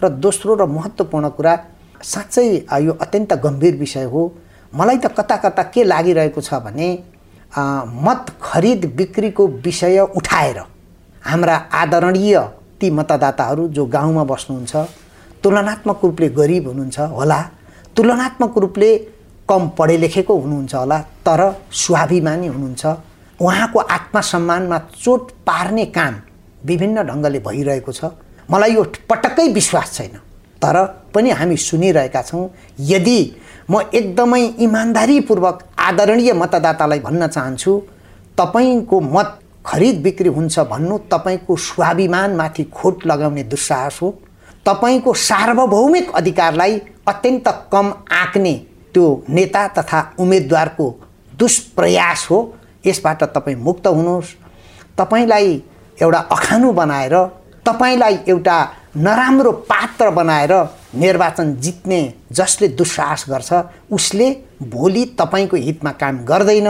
[0.04, 1.54] र दोस्रो र महत्त्वपूर्ण कुरा
[2.04, 2.46] साँच्चै
[2.86, 4.22] यो अत्यन्त गम्भीर विषय हो।
[4.74, 6.88] मलाई त कता कता के लागिरहेको छ भने
[7.58, 10.60] मत खरिद बिक्रीको विषय उठाएर
[11.24, 12.40] हाम्रा आदरणीय
[12.82, 14.76] ती मतदाताहरू जो गाउँमा बस्नुहुन्छ
[15.44, 17.42] तुलनात्मक रूपले गरिब हुनुहुन्छ होला
[17.98, 18.90] तुलनात्मक रूपले
[19.50, 21.42] कम पढे लेखेको हुनुहुन्छ होला तर
[21.84, 22.86] स्वाभिमानी हुनुहुन्छ
[23.40, 26.14] उहाँको आत्मसम्मानमा चोट पार्ने काम
[26.66, 28.12] विभिन्न ढङ्गले भइरहेको छ।
[28.50, 30.16] मलाई यो पटक्कै विश्वास छैन
[30.62, 30.78] तर
[31.14, 32.50] पनि हामी सुनिरहेका छौँ
[32.92, 33.20] यदि
[33.70, 37.72] म एकदमै इमान्दारीपूर्वक आदरणीय मतदातालाई भन्न चाहन्छु
[38.38, 44.10] तपाईँको मत खरिद बिक्री हुन्छ भन्नु तपाईँको स्वाभिमानमाथि खोट लगाउने दुस्साहस हो।
[44.66, 48.54] तपाईँको सार्वभौमिक अधिकारलाई अत्यन्त कम आँक्ने
[48.94, 50.88] त्यो नेता तथा उम्मेदवारको
[51.40, 52.40] दुष्प्रयास हो।
[52.86, 54.36] यसबाट तपाईँ मुक्त हुनुहोस्।
[54.98, 55.62] तपाईँलाई
[56.02, 57.16] एउटा अखानु बनाएर
[57.66, 58.58] तपाईँलाई एउटा
[58.98, 60.54] नराम्रो पात्र बनाएर
[60.96, 63.54] निर्वाचन जित्ने जसले दुस्साहस गर्छ
[63.92, 64.30] उसले
[64.64, 66.68] भोलि तपाईँको हितमा काम गर्दैन।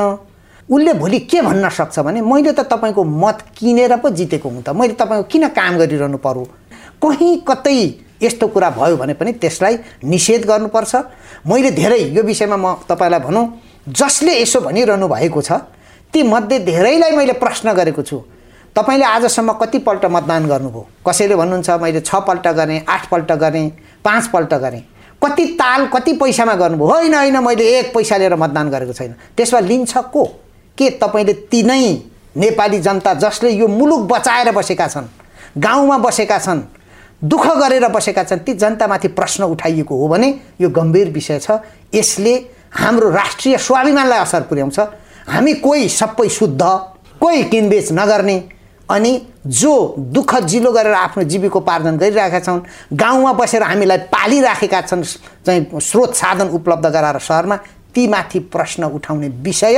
[0.69, 4.69] उसले भोलि के भन्न सक्छ भने मैले त तपाईँको मत किनेर पो जितेको हुँ त।
[4.69, 6.43] मैले तपाईँको किन काम गरिरहनु पर्यो?
[7.03, 7.75] कहीँ कतै
[8.23, 10.95] यस्तो कुरा भयो भने पनि त्यसलाई निषेध गर्नुपर्छ।
[11.47, 13.45] मैले धेरै यो विषयमा म तपाईँलाई भनौँ
[13.89, 15.51] जसले यसो भनिरहनु भएको छ
[16.13, 18.21] ती मध्ये धेरैलाई मैले प्रश्न गरेको छु।
[18.75, 20.87] तपाईँले आजसम्म कतिपल्ट मतदान गर्नुभयो?
[21.07, 23.69] कसैले भन्नुहुन्छ मैले छपल्ट गरेँ आठपल्ट गरेँ
[24.03, 24.81] पाँचपल्ट गरेँ।
[25.21, 26.87] कति ताल कति पैसामा गर्नुभयो?
[26.87, 30.23] होइन होइन मैले एक पैसा लिएर मतदान गरेको छैन। त्यसमा लिन्छ को?
[30.77, 32.01] के तपाईँले तिनै
[32.37, 35.07] नेपाली जनता जसले यो मुलुक बचाएर बसेका छन्
[35.57, 36.61] गाउँमा बसेका छन्
[37.23, 41.61] दुःख गरेर बसेका छन् ती जनतामाथि प्रश्न उठाइएको हो भने यो गम्भीर विषय छ।
[41.93, 42.33] यसले
[42.73, 44.79] हाम्रो राष्ट्रिय स्वाभिमानलाई असर पुर्याउँछ।
[45.29, 46.61] हामी कोही सबै शुद्ध
[47.21, 48.37] कोही किनबेच नगर्ने
[48.93, 49.11] अनि
[49.59, 49.73] जो
[50.15, 52.59] दुःख जिलो गरेर आफ्नो जीविकोपार्जन गरिरहेका छन्
[52.93, 55.03] गाउँमा बसेर हामीलाई पालिराखेका छन्
[55.45, 57.57] चाहिँ स्रोत साधन उपलब्ध गराएर सहरमा
[57.95, 59.77] तीमाथि प्रश्न उठाउने विषय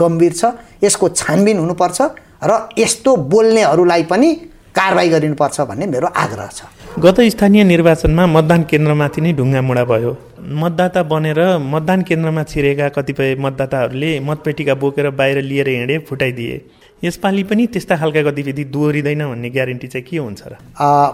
[0.00, 0.44] गम्भीर छ।
[0.84, 2.00] यसको छानबिन हुनुपर्छ
[2.44, 4.28] र यस्तो बोल्नेहरूलाई पनि
[4.76, 6.60] कारवाही गरिनुपर्छ भन्ने मेरो आग्रह छ।
[6.98, 13.34] गत स्थानीय निर्वाचनमा मतदान केन्द्रमाथि नै ढुङ्गा मुडा भयो। मतदाता बनेर मतदान केन्द्रमा छिरेका कतिपय
[13.44, 16.56] मतदाताहरूले मतपेटिका बोकेर बाहिर लिएर हिँडे फुटाइदिए।
[17.04, 20.56] यसपालि पनि त्यस्ता खालका गतिविधि दोहोरिँदैन भन्ने ग्यारेन्टी चाहिँ के हुन्छ र?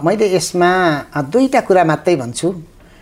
[0.03, 0.71] मैले यसमा
[1.31, 2.47] दुईवटा कुरा मात्रै भन्छु।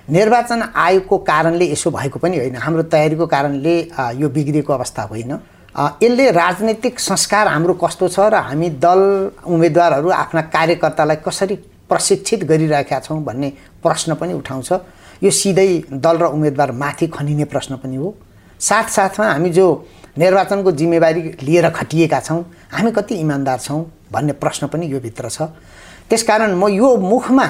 [0.05, 3.75] निर्वाचन आयोगको कारणले यसो भएको पनि होइन। हाम्रो तयारीको कारणले
[4.21, 5.31] यो बिग्रिएको अवस्था होइन।
[6.03, 9.01] यसले राजनैतिक संस्कार हाम्रो कस्तो छ र हामी दल
[9.49, 11.55] उम्मेदवारहरू आफ्ना कार्यकर्तालाई कसरी
[11.89, 13.49] प्रशिक्षित गरिरहेका छौँ भन्ने
[13.81, 14.71] प्रश्न पनि उठाउँछ।
[15.25, 18.13] यो सिधै दल र उम्मेदवार माथि खनिने प्रश्न पनि हो।
[18.61, 19.65] साथसाथमा हामी जो
[20.17, 25.41] निर्वाचनको जिम्मेवारी लिएर खटिएका छौँ। हामी कति इमान्दार छौँ भन्ने प्रश्न पनि यो भित्र छ।
[26.09, 27.45] त्यसकारण म यो मुखमा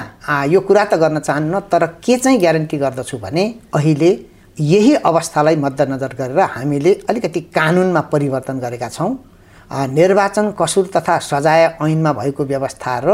[0.48, 4.10] यो कुरा त गर्न चाहन्न तर के चाहिँ ग्यारेन्टी गर्दछु भने अहिले
[4.56, 9.12] यही अवस्थालाई मध्यनजर गरेर हामीले अलिकति कानुनमा परिवर्तन गरेका छौँ।
[9.70, 13.10] निर्वाचन कसुर तथा सजाय ऐनमा भएको व्यवस्था र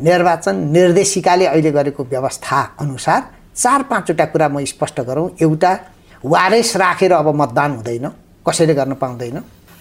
[0.00, 3.22] निर्वाचन निर्देशिकाले अहिले गरेको व्यवस्था अनुसार
[3.54, 5.72] चार पाँचवटा कुरा म स्पष्ट गरौँ। एउटा
[6.24, 8.06] वारेस राखेर अब मतदान हुँदैन।
[8.46, 9.38] कसैले गर्न पाउँदैन।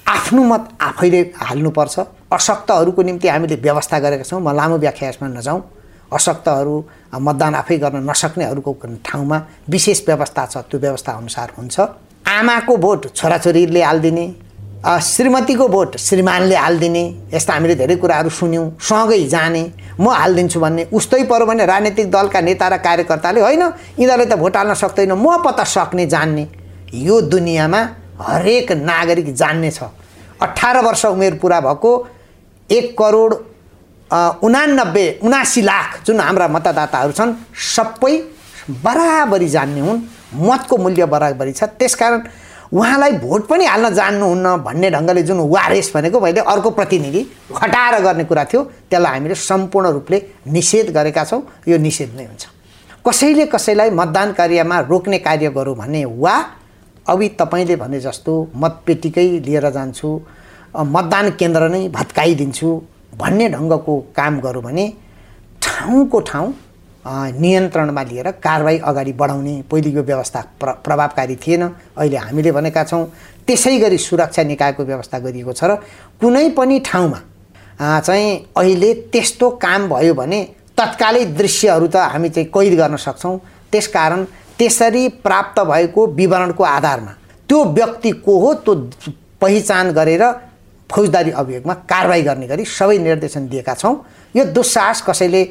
[0.08, 2.00] आफ्नो मत आफैले हाल्नुपर्छ।
[2.32, 5.62] अशक्तहरूको निम्ति हामीले व्यवस्था गरेका छौँ। म लामो व्याख्या यसमा नजाउँ।
[6.10, 6.76] अशक्तहरू
[7.22, 8.72] मतदान आफै गर्न नसक्नेहरूको
[9.06, 9.38] ठाउँमा
[9.70, 11.80] विशेष व्यवस्था छ। त्यो व्यवस्था अनुसार हुन्छ।
[12.28, 14.26] आमाको भोट छोराछोरीले हालिदिने
[14.80, 19.64] श्रीमतीको भोट श्रीमानले हालिदिने यस्ता हामीले धेरै कुराहरू सुन्यौँ। सँगै जाने
[20.00, 23.64] म हालिदिन्छु भन्ने उस्तै पऱ्यो भने राजनीतिक दलका नेता र कार्यकर्ताले होइन
[24.00, 26.46] यिनीहरूले त भोट हाल्न सक्दैन म पत्ता सक्ने जान्ने।
[26.96, 27.82] यो दुनियाँमा
[28.20, 29.84] हरेक नागरिक जान्ने छ।
[30.42, 31.92] अठार वर्ष उमेर पुरा भएको
[32.70, 33.34] एक करोड
[34.44, 37.34] उनानब्बे उनासी लाख जुन हाम्रा मतदाताहरू छन्
[37.76, 38.16] सबै
[38.84, 40.02] बराबरी जान्ने हुन्
[40.42, 42.22] मतको मूल्य बराबरी छ। त्यसकारण
[42.70, 47.24] उहाँलाई भोट पनि हाल्न जान्नुहुन्न भन्ने ढङ्गले जुन वारेस भनेको मैले अर्को प्रतिनिधि
[47.56, 52.46] खटाएर गर्ने कुरा थियो त्यसलाई हामीले सम्पूर्ण रूपले निषेध गरेका छौँ। यो निषेध नै हुन्छ।
[53.02, 56.36] कसैले कसैलाई मतदान कार्यमा रोक्ने कार्य गरौँ भने वा
[57.10, 60.10] अवि तपाईँले भने जस्तो मतपेटीकै लिएर जान्छु
[60.88, 62.70] मतदान केन्द्र नै भत्काइदिन्छु
[63.20, 64.86] भन्ने ढङ्गको काम गरौँ भने
[65.62, 66.54] ठाउँको ठाउँ
[67.42, 71.64] नियन्त्रणमा लिएर कारवाही अगाडि बढाउने पहिले यो व्यवस्था प्र प्रभावकारी थिएन।
[71.98, 73.04] अहिले हामीले भनेका छौँ
[73.48, 75.76] त्यसै गरी सुरक्षा निकायको व्यवस्था गरिएको छ र
[76.22, 77.20] कुनै पनि ठाउँमा
[78.06, 80.40] चाहिँ अहिले त्यस्तो काम भयो भने
[80.78, 83.38] तत्कालै दृश्यहरू त हामी चाहिँ कैद गर्न सक्छौँ।
[83.72, 84.26] त्यसकारण
[84.60, 87.14] त्यसरी प्राप्त भएको विवरणको आधारमा
[87.50, 88.74] त्यो व्यक्ति को हो त्यो
[89.42, 90.24] पहिचान गरेर
[90.90, 93.96] फौजदारी अभियोगमा कारवाही गर्ने गरी सबै निर्देशन दिएका छौँ।
[94.36, 95.42] यो दुस्साहस कसैले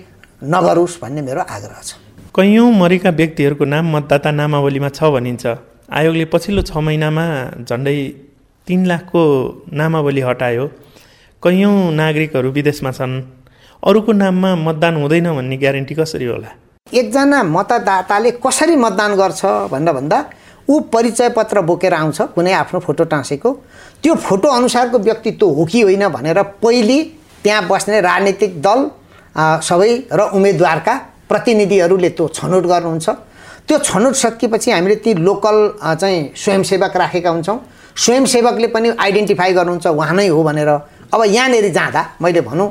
[0.45, 1.91] नगरोस् भन्ने मेरो आग्रह छ।
[2.37, 5.47] कैयौँ मरेका व्यक्तिहरूको नाम मतदाता नामावलीमा छ भनिन्छ।
[5.91, 7.25] आयोगले पछिल्लो छ महिनामा
[7.65, 7.97] झन्डै
[8.67, 9.23] तिन लाखको
[9.73, 10.67] नामावली हटायो।
[11.43, 13.15] कैयौँ नागरिकहरू विदेशमा छन्।
[13.83, 16.51] अरूको नाममा मतदान हुँदैन भन्ने ग्यारेन्टी कसरी होला?
[16.91, 20.19] एकजना मतदाताले कसरी मतदान गर्छ भनेर भन्दा
[20.69, 23.53] ऊ परिचय पत्र बोकेर आउँछ कुनै आफ्नो फोटो टाँसेको।
[24.03, 26.99] त्यो फोटो अनुसारको व्यक्तित्व हो कि होइन भनेर पहिले
[27.45, 28.81] त्यहाँ बस्ने राजनीतिक दल
[29.63, 30.95] सबै र उम्मेदवारका
[31.29, 33.09] प्रतिनिधिहरूले त्यो छनौट गर्नुहुन्छ।
[33.69, 35.57] त्यो छनौट सकिएपछि हामीले ती लोकल
[35.95, 37.59] चाहिँ स्वयंसेवक राखेका हुन्छौँ।
[37.97, 40.69] स्वयंसेवकले पनि आइडेन्टिफाई गर्नुहुन्छ उहाँ नै हो भनेर।
[41.15, 42.69] अब यहाँनिर जाँदा मैले भनौँ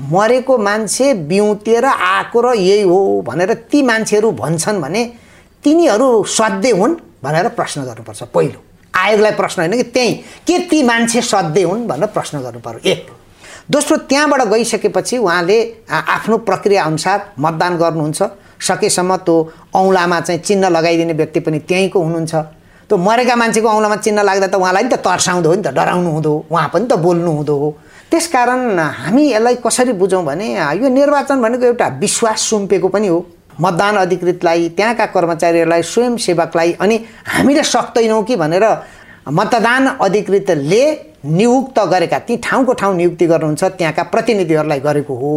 [0.00, 5.04] मरेको मान्छे बिउतिएर आएको र यही हो भनेर ती मान्छेहरू भन्छन् भने
[5.64, 8.60] तिनीहरू सध्य हुन् भनेर प्रश्न गर्नुपर्छ पहिलो।
[8.94, 10.14] आयोगलाई प्रश्न होइन कि त्यहीँ।
[10.46, 13.06] के ती मान्छे सध्य हुन् भनेर प्रश्न गर्नु पऱ्यो एक।
[13.70, 15.58] दोस्रो त्यहाँबाट गइसकेपछि उहाँले
[15.90, 18.22] आफ्नो प्रक्रिया अनुसार मतदान गर्नुहुन्छ।
[18.60, 19.36] सकेसम्म त्यो
[19.74, 22.34] औँलामा चाहिँ चिन्ह लगाइदिने व्यक्ति पनि त्यहीँको हुनुहुन्छ।
[22.88, 26.10] त्यो मरेका मान्छेको औँलामा चिन्ह लाग्दा त उहाँलाई नि त तर्साउँदो हो नि त डराउनु
[26.10, 27.68] हुँदो उहाँ पनि त बोल्नु हुँदो हो।
[28.10, 33.18] त्यसकारण हामी यसलाई कसरी बुझौँ भने यो निर्वाचन भनेको एउटा विश्वास सुम्पेको पनि हो।
[33.60, 38.64] मतदान अधिकृतलाई त्यहाँका कर्मचारीहरूलाई स्वयंसेवकलाई अनि हामीले सक्दैनौँ कि भनेर
[39.28, 40.82] मतदान अधिकृतले
[41.26, 45.32] नियुक्त गरेका ती ठाउँको ठाउँ नियुक्ति गर्नुहुन्छ त्यहाँका प्रतिनिधिहरूलाई गरेको हो।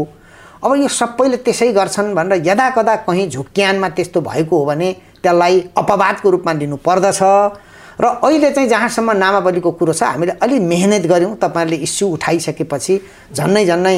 [0.63, 4.91] अब यो सबैले त्यसै गर्छन् भनेर यदा कदा कहीँ झुक्क्यानमा त्यस्तो भएको हो भने
[5.23, 7.19] त्यसलाई अपवादको रूपमा लिनु पर्दछ।
[7.99, 12.99] र अहिले चाहिँ जहाँसम्म नामावलीको कुरो छ हामीले अलि मेहनत गऱ्यौँ तपाईँहरूले इस्यु उठाइसकेपछि
[13.33, 13.97] झन्नै झन्नै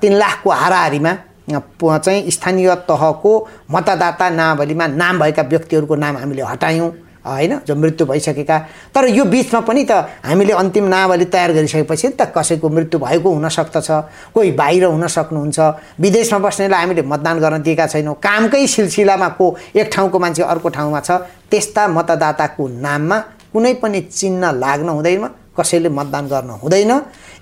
[0.00, 1.12] तिन लाखको हाराहारीमा
[1.50, 3.32] चाहिँ स्थानीय तहको
[3.70, 6.90] मतदाता नामावलीमा नाम भएका व्यक्तिहरूको नाम हामीले हटायौँ।
[7.24, 8.58] होइन जो मृत्यु भइसकेका।
[8.94, 9.92] तर यो बिचमा पनि त
[10.26, 13.88] हामीले अन्तिम नावली तयार गरिसकेपछि त कसैको मृत्यु भएको हुनसक्दछ
[14.34, 15.58] कोही बाहिर हुन सक्नुहुन्छ
[16.00, 21.00] विदेशमा बस्नेलाई हामीले मतदान गर्न दिएका छैनौँ। कामकै सिलसिलामा को एक ठाउँको मान्छे अर्को ठाउँमा
[21.00, 21.10] छ
[21.50, 23.18] त्यस्ता मतदाताको नाममा
[23.52, 26.92] कुनै पनि चिन्ह लाग्न हुँदैन कसैले मतदान गर्न हुँदैन।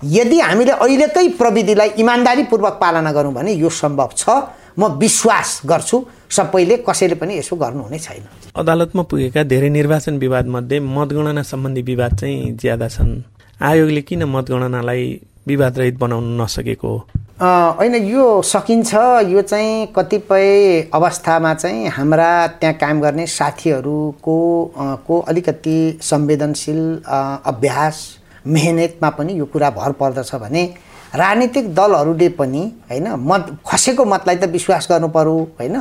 [0.04, 4.24] यदि हामीले अहिलेकै प्रविधिलाई इमान्दारीपूर्वक पालना गरौँ भने यो सम्भव छ।
[4.78, 5.98] म विश्वास गर्छु।
[6.30, 8.24] सबैले कसैले पनि यसो गर्नुहुने छैन।
[8.56, 13.10] अदालतमा पुगेका धेरै निर्वाचन विवादमध्ये मतगणना सम्बन्धी विवाद चाहिँ ज्यादा छन्।
[13.60, 15.04] आयोगले किन मतगणनालाई
[15.48, 16.92] विवादरहित बनाउन नसकेको
[17.40, 18.94] होइन यो सकिन्छ।
[19.26, 20.48] यो चाहिँ कतिपय
[20.94, 24.36] अवस्थामा चाहिँ हाम्रा त्यहाँ काम गर्ने साथीहरूको
[25.06, 26.80] को अलिकति संवेदनशील
[27.52, 27.96] अभ्यास
[28.46, 30.62] मेहनतमा पनि यो कुरा भर पर्दछ भने
[31.14, 35.76] राजनीतिक दलहरूले पनि होइन मत खसेको मतलाई त विश्वास गर्नु पऱ्यो होइन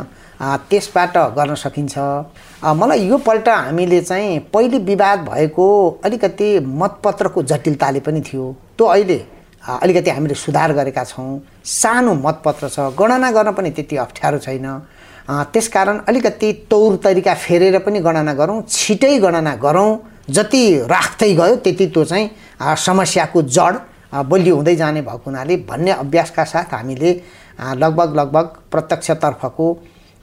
[0.69, 1.97] त्यसबाट गर्न सकिन्छ।
[2.63, 5.65] मलाई यो पल्ट हामीले चाहिँ पहिले विवाद भएको
[6.05, 8.45] अलिकति मतपत्रको जटिलताले पनि थियो।
[8.77, 9.17] त्यो अहिले
[9.83, 14.67] अलिकति हामीले सुधार गरेका छौँ। सानो मतपत्र छ गणना गर्न पनि त्यति अप्ठ्यारो छैन।
[15.53, 19.91] त्यसकारण अलिकति तौर तरिका फेरेर पनि गणना गरौँ छिटै गणना गरौँ।
[20.29, 22.29] जति राख्दै गयो त्यति त्यो चाहिँ
[22.77, 23.75] समस्याको जड
[24.11, 27.11] बलियो हुँदै जाने भएको हुनाले भन्ने अभ्यासका साथ हामीले
[27.75, 29.73] लगभग लगभग प्रत्यक्षतर्फको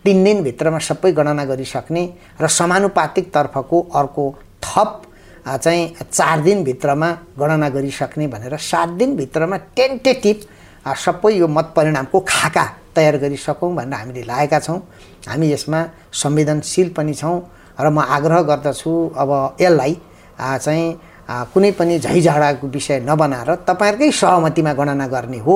[0.05, 2.03] तिन दिनभित्रमा सबै गणना गरिसक्ने
[2.41, 4.25] र समानुपातिक तर्फको अर्को
[4.65, 5.03] थप
[5.47, 10.37] चाहिँ चार दिनभित्रमा गणना गरिसक्ने भनेर सात दिनभित्रमा टेन्टेटिभ
[11.05, 12.65] सबै यो मत परिणामको खाका
[12.97, 14.79] तयार गरिसकौँ भनेर हामीले लागेका छौँ।
[15.29, 15.81] हामी यसमा
[16.13, 17.39] संवेदनशील पनि छौँ
[17.79, 19.95] र म आग्रह गर्दछु अब यसलाई
[20.39, 20.87] चाहिँ
[21.27, 25.55] कुनै पनि झैझगडाको विषय नबनाएर तपाईँहरूकै सहमतिमा गणना गर्ने हो।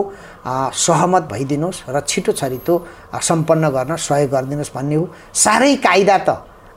[0.75, 2.75] सहमत भइदिनुहोस् र छिटो छरितो
[3.23, 5.05] सम्पन्न गर्न सहयोग गरिदिनुहोस् भन्ने हो।
[5.35, 6.29] साह्रै कायदा त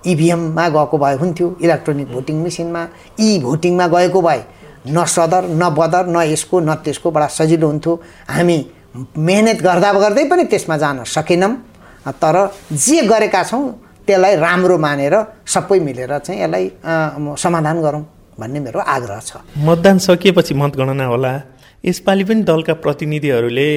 [0.05, 2.81] इभिएममा गएको भए हुन्थ्यो इलेक्ट्रोनिक भोटिङ मेसिनमा।
[3.19, 4.41] इ भोटिङमा गएको भए
[4.87, 7.93] न सदर न बदर न यसको न त्यसको बडा सजिलो हुन्थ्यो।
[8.29, 8.57] हामी
[9.17, 11.53] मेहनत गर्दा गर्दै पनि त्यसमा जान सकेनौँ
[12.21, 12.35] तर
[12.69, 13.63] जे गरेका छौँ
[14.05, 15.15] त्यसलाई राम्रो मानेर
[15.47, 16.65] सबै मिलेर चाहिँ यसलाई
[17.39, 18.03] समाधान गरौँ।
[18.39, 21.33] भन्ने मेरो आग्रह छ। मतदान सकिएपछि मतगणना होला।
[21.83, 23.69] यसपालि पनि दलका प्रतिनिधिहरूले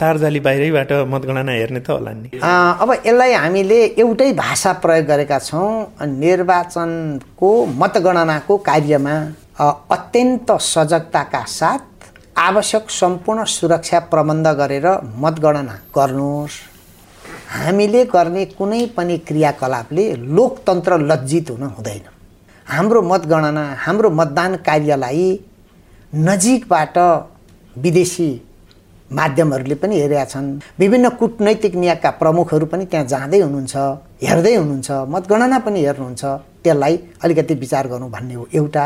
[0.00, 5.72] तारजाली बाहिरैबाट मतगणना हेर्ने त होला नि। अब यसलाई हामीले एउटै भाषा प्रयोग गरेका छौँ।
[6.04, 7.50] निर्वाचनको
[7.80, 9.16] मतगणनाको कार्यमा
[9.96, 11.82] अत्यन्त सजगताका साथ
[12.36, 14.86] आवश्यक सम्पूर्ण सुरक्षा प्रबन्ध गरेर
[15.24, 16.56] मतगणना गर्नुहोस्।
[17.54, 20.04] हामीले गर्ने कुनै पनि क्रियाकलापले
[20.36, 22.04] लोकतन्त्र लज्जित हुन हुँदैन।
[22.66, 25.26] हाम्रो मतगणना हाम्रो मतदान कार्यलाई
[26.14, 26.96] नजिकबाट
[27.76, 28.30] विदेशी
[29.10, 30.46] माध्यमहरूले पनि हेरेका छन्।
[30.80, 33.74] विभिन्न कुटनैतिक नियाका प्रमुखहरू पनि त्यहाँ जाँदै हुनुहुन्छ
[34.24, 36.24] हेर्दै हुनुहुन्छ मतगणना पनि हेर्नुहुन्छ।
[36.64, 38.84] त्यसलाई अलिकति विचार गरौँ भन्ने हो एउटा।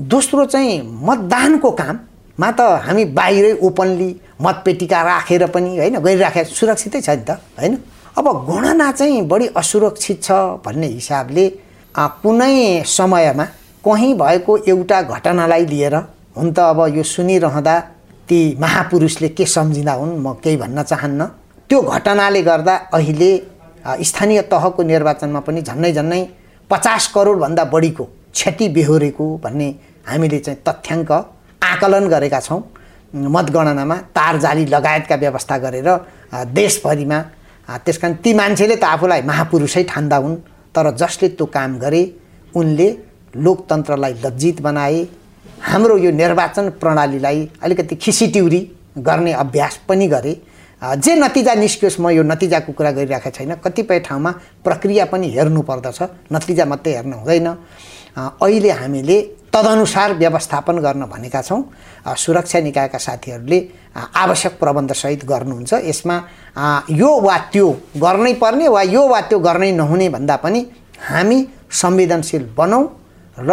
[0.00, 4.10] दोस्रो चाहिँ मतदानको काममा त हामी बाहिरै ओपनली
[4.42, 7.78] मतपेटिका राखेर पनि होइन गरिराखेका सुरक्षितै छ नि त होइन?
[8.18, 11.46] अब गणना चाहिँ बढी असुरक्षित छ भन्ने हिसाबले
[11.94, 13.44] कुनै समयमा
[13.84, 15.94] कहीँ भएको एउटा घटनालाई लिएर
[16.36, 17.74] हुन त अब यो सुनिरहँदा
[18.28, 21.24] ती महापुरुषले के सम्झिँदा हुन् म केही भन्न चाहन्न।
[21.70, 23.30] त्यो घटनाले गर्दा अहिले
[24.02, 26.22] स्थानीय तहको निर्वाचनमा पनि झन्नै झन्नै
[26.70, 28.04] पचास करोडभन्दा बढीको
[28.34, 29.68] क्षति बेहोरेको भन्ने
[30.08, 31.12] हामीले चाहिँ तथ्याङ्क
[31.62, 32.60] आकलन गरेका छौँ।
[33.14, 35.88] मतगणनामा तार जाली लगायतका व्यवस्था गरेर
[36.58, 37.18] देशभरिमा
[37.86, 40.36] त्यस कारण ती मान्छेले त आफूलाई महापुरुषै ठान्दा हुन्।
[40.76, 42.02] तर जसले त्यो काम गरे
[42.56, 42.88] उनले
[43.36, 45.06] लोकतन्त्रलाई लज्जित बनाए
[45.62, 48.60] हाम्रो यो निर्वाचन प्रणालीलाई अलिकति खिसिटिउरी
[48.98, 50.34] गर्ने अभ्यास पनि गरे।
[50.82, 54.30] जे नतिजा निस्कियोस् म यो नतिजाको कुरा गरिरहेको छैन। कतिपय ठाउँमा
[54.64, 57.48] प्रक्रिया पनि हेर्नु पर्दछ। नतिजा मात्रै हेर्नु हुँदैन।
[58.16, 59.20] अहिले हामीले
[59.54, 61.62] तदनुसार व्यवस्थापन गर्न भनेका छौँ।
[62.16, 63.58] सुरक्षा निकायका साथीहरूले
[63.94, 66.16] आवश्यक प्रबन्धसहित गर्नुहुन्छ। यसमा
[66.90, 70.60] यो वा त्यो गर्नै पर्ने वा यो वा त्यो गर्नै नहुने भन्दा पनि
[71.08, 71.38] हामी
[71.70, 72.84] संवेदनशील बनौँ
[73.38, 73.50] र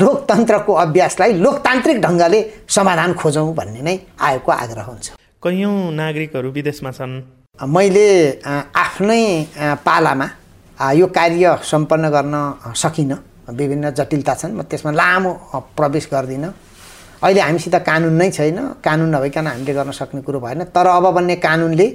[0.00, 5.06] लोकतन्त्रको अभ्यासलाई लोकतान्त्रिक ढङ्गले समाधान खोजौँ भन्ने नै आएको आग्रह हुन्छ।
[5.44, 7.12] कैयौँ नागरिकहरू विदेशमा छन्?
[7.60, 8.08] मैले
[8.72, 9.22] आफ्नै
[9.84, 10.26] पालामा
[10.96, 12.34] यो कार्य सम्पन्न गर्न
[12.72, 13.16] सकिनँ।
[13.48, 15.32] विभिन्न जटिलता छन् म त्यसमा लामो
[15.76, 16.52] प्रवेश गर्दिनँ।
[17.22, 21.36] अहिले हामीसित कानुन नै छैन। कानुन नभइकन हामीले गर्न सक्ने कुरो भएन। तर अब बन्ने
[21.36, 21.86] कानुनले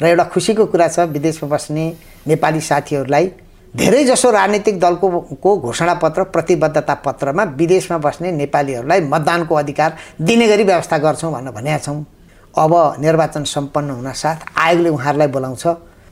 [0.00, 1.84] र एउटा खुसीको कुरा छ विदेशमा बस्ने
[2.26, 3.26] नेपाली साथीहरूलाई
[3.74, 5.08] धेरैजसो राजनीतिक दलको
[5.42, 11.78] को घोषणापत्र प्रतिबद्धता पत्रमा विदेशमा बस्ने नेपालीहरूलाई मतदानको अधिकार दिने गरी व्यवस्था गर्छौँ भनेर भनेका
[11.78, 12.04] छौँ।
[12.54, 15.66] अब निर्वाचन सम्पन्न हुनसाथ आयोगले उहाँहरूलाई बोलाउँछ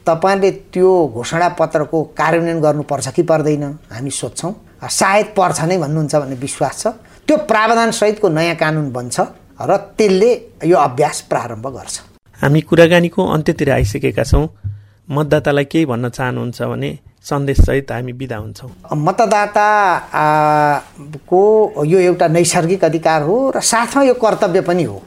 [0.06, 3.64] तपाईँले त्यो घोषणापत्रको कार्यान्वयन गर्नुपर्छ कि पर्दैन?
[3.90, 4.52] हामी सोध्छौँ।
[4.82, 6.86] सायद पर्छ नै भन्नुहुन्छ भन्ने विश्वास छ।
[7.26, 9.16] त्यो प्रावधानसहितको नयाँ कानुन बन्छ
[9.60, 10.30] र त्यसले
[10.64, 11.94] यो अभ्यास प्रारम्भ गर्छ।
[12.40, 14.46] हामी कुराकानीको अन्त्यतिर आइसकेका छौँ।
[15.08, 16.90] मतदातालाई केही भन्न चाहनुहुन्छ भने
[17.24, 18.70] सन्देशसहित हामी बिदा हुन्छौँ।
[19.06, 20.12] मतदाताको
[21.84, 25.02] यो एउटा नैसर्गिक अधिकार हो र साथमा यो कर्तव्य पनि हो।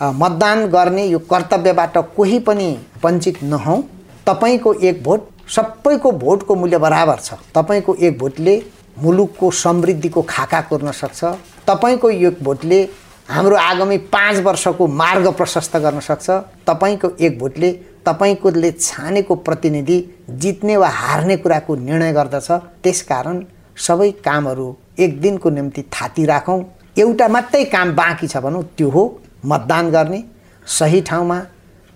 [0.00, 2.68] मतदान गर्ने यो कर्तव्यबाट कोही पनि
[3.04, 3.80] वञ्चित नहौँ।
[4.26, 8.54] तपाईँको एक भोट सबैको भोटको मूल्य बराबर छ। तपाईँको एक भोटले
[8.96, 11.24] मुलुकको समृद्धिको खाका कोर्न सक्छ।
[11.66, 12.82] तपाईँको एक भोटले
[13.28, 16.30] हाम्रो आगामी पाँच वर्षको मार्ग प्रशस्त गर्न सक्छ।
[16.66, 17.72] तपाईँको एक भोटले
[18.06, 19.98] तपाईँकोले छानेको प्रतिनिधि
[20.30, 22.50] जित्ने वा हार्ने कुराको निर्णय गर्दछ।
[22.82, 23.42] त्यसकारण
[23.78, 26.62] सबै कामहरू एक दिनको निम्ति थाती राखौँ।
[26.96, 29.02] एउटा मात्रै काम बाँकी छ भनौँ त्यो हो
[29.44, 30.22] मतदान गर्ने।
[30.66, 31.40] सही ठाउँमा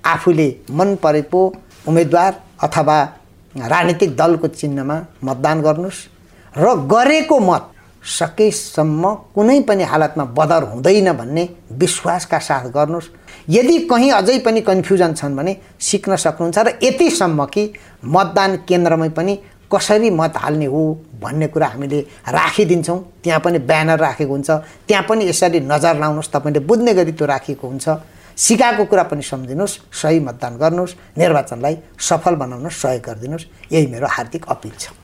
[0.05, 1.41] आफूले मन परेको
[1.89, 3.03] उम्मेदवार अथवा
[3.55, 5.99] राजनीतिक दलको चिन्हमा मतदान गर्नुहोस्।
[6.55, 13.11] र गरेको मत सकेसम्म कुनै पनि हालतमा बदर हुँदैन भन्ने विश्वासका साथ गर्नुहोस्।
[13.49, 17.63] यदि कहीँ अझै पनि कन्फ्युजन छन् भने सिक्न सक्नुहुन्छ र यतिसम्म कि
[18.05, 19.35] मतदान केन्द्रमै पनि
[19.73, 20.81] कसरी मत हाल्ने हो
[21.21, 24.51] भन्ने कुरा हामीले राखिदिन्छौँ। त्यहाँ पनि ब्यानर राखेको हुन्छ।
[24.89, 27.89] त्यहाँ पनि यसरी नजर लाउनुहोस्। तपाईँले बुझ्ने गरी त्यो राखिएको हुन्छ।
[28.37, 34.45] सिकाएको कुरा पनि सम्झिनुहोस्। सही मतदान गर्नुहोस्। निर्वाचनलाई सफल बनाउन सहयोग गरिदिनुहोस्। यही मेरो हार्दिक
[34.49, 34.89] अपिल छ।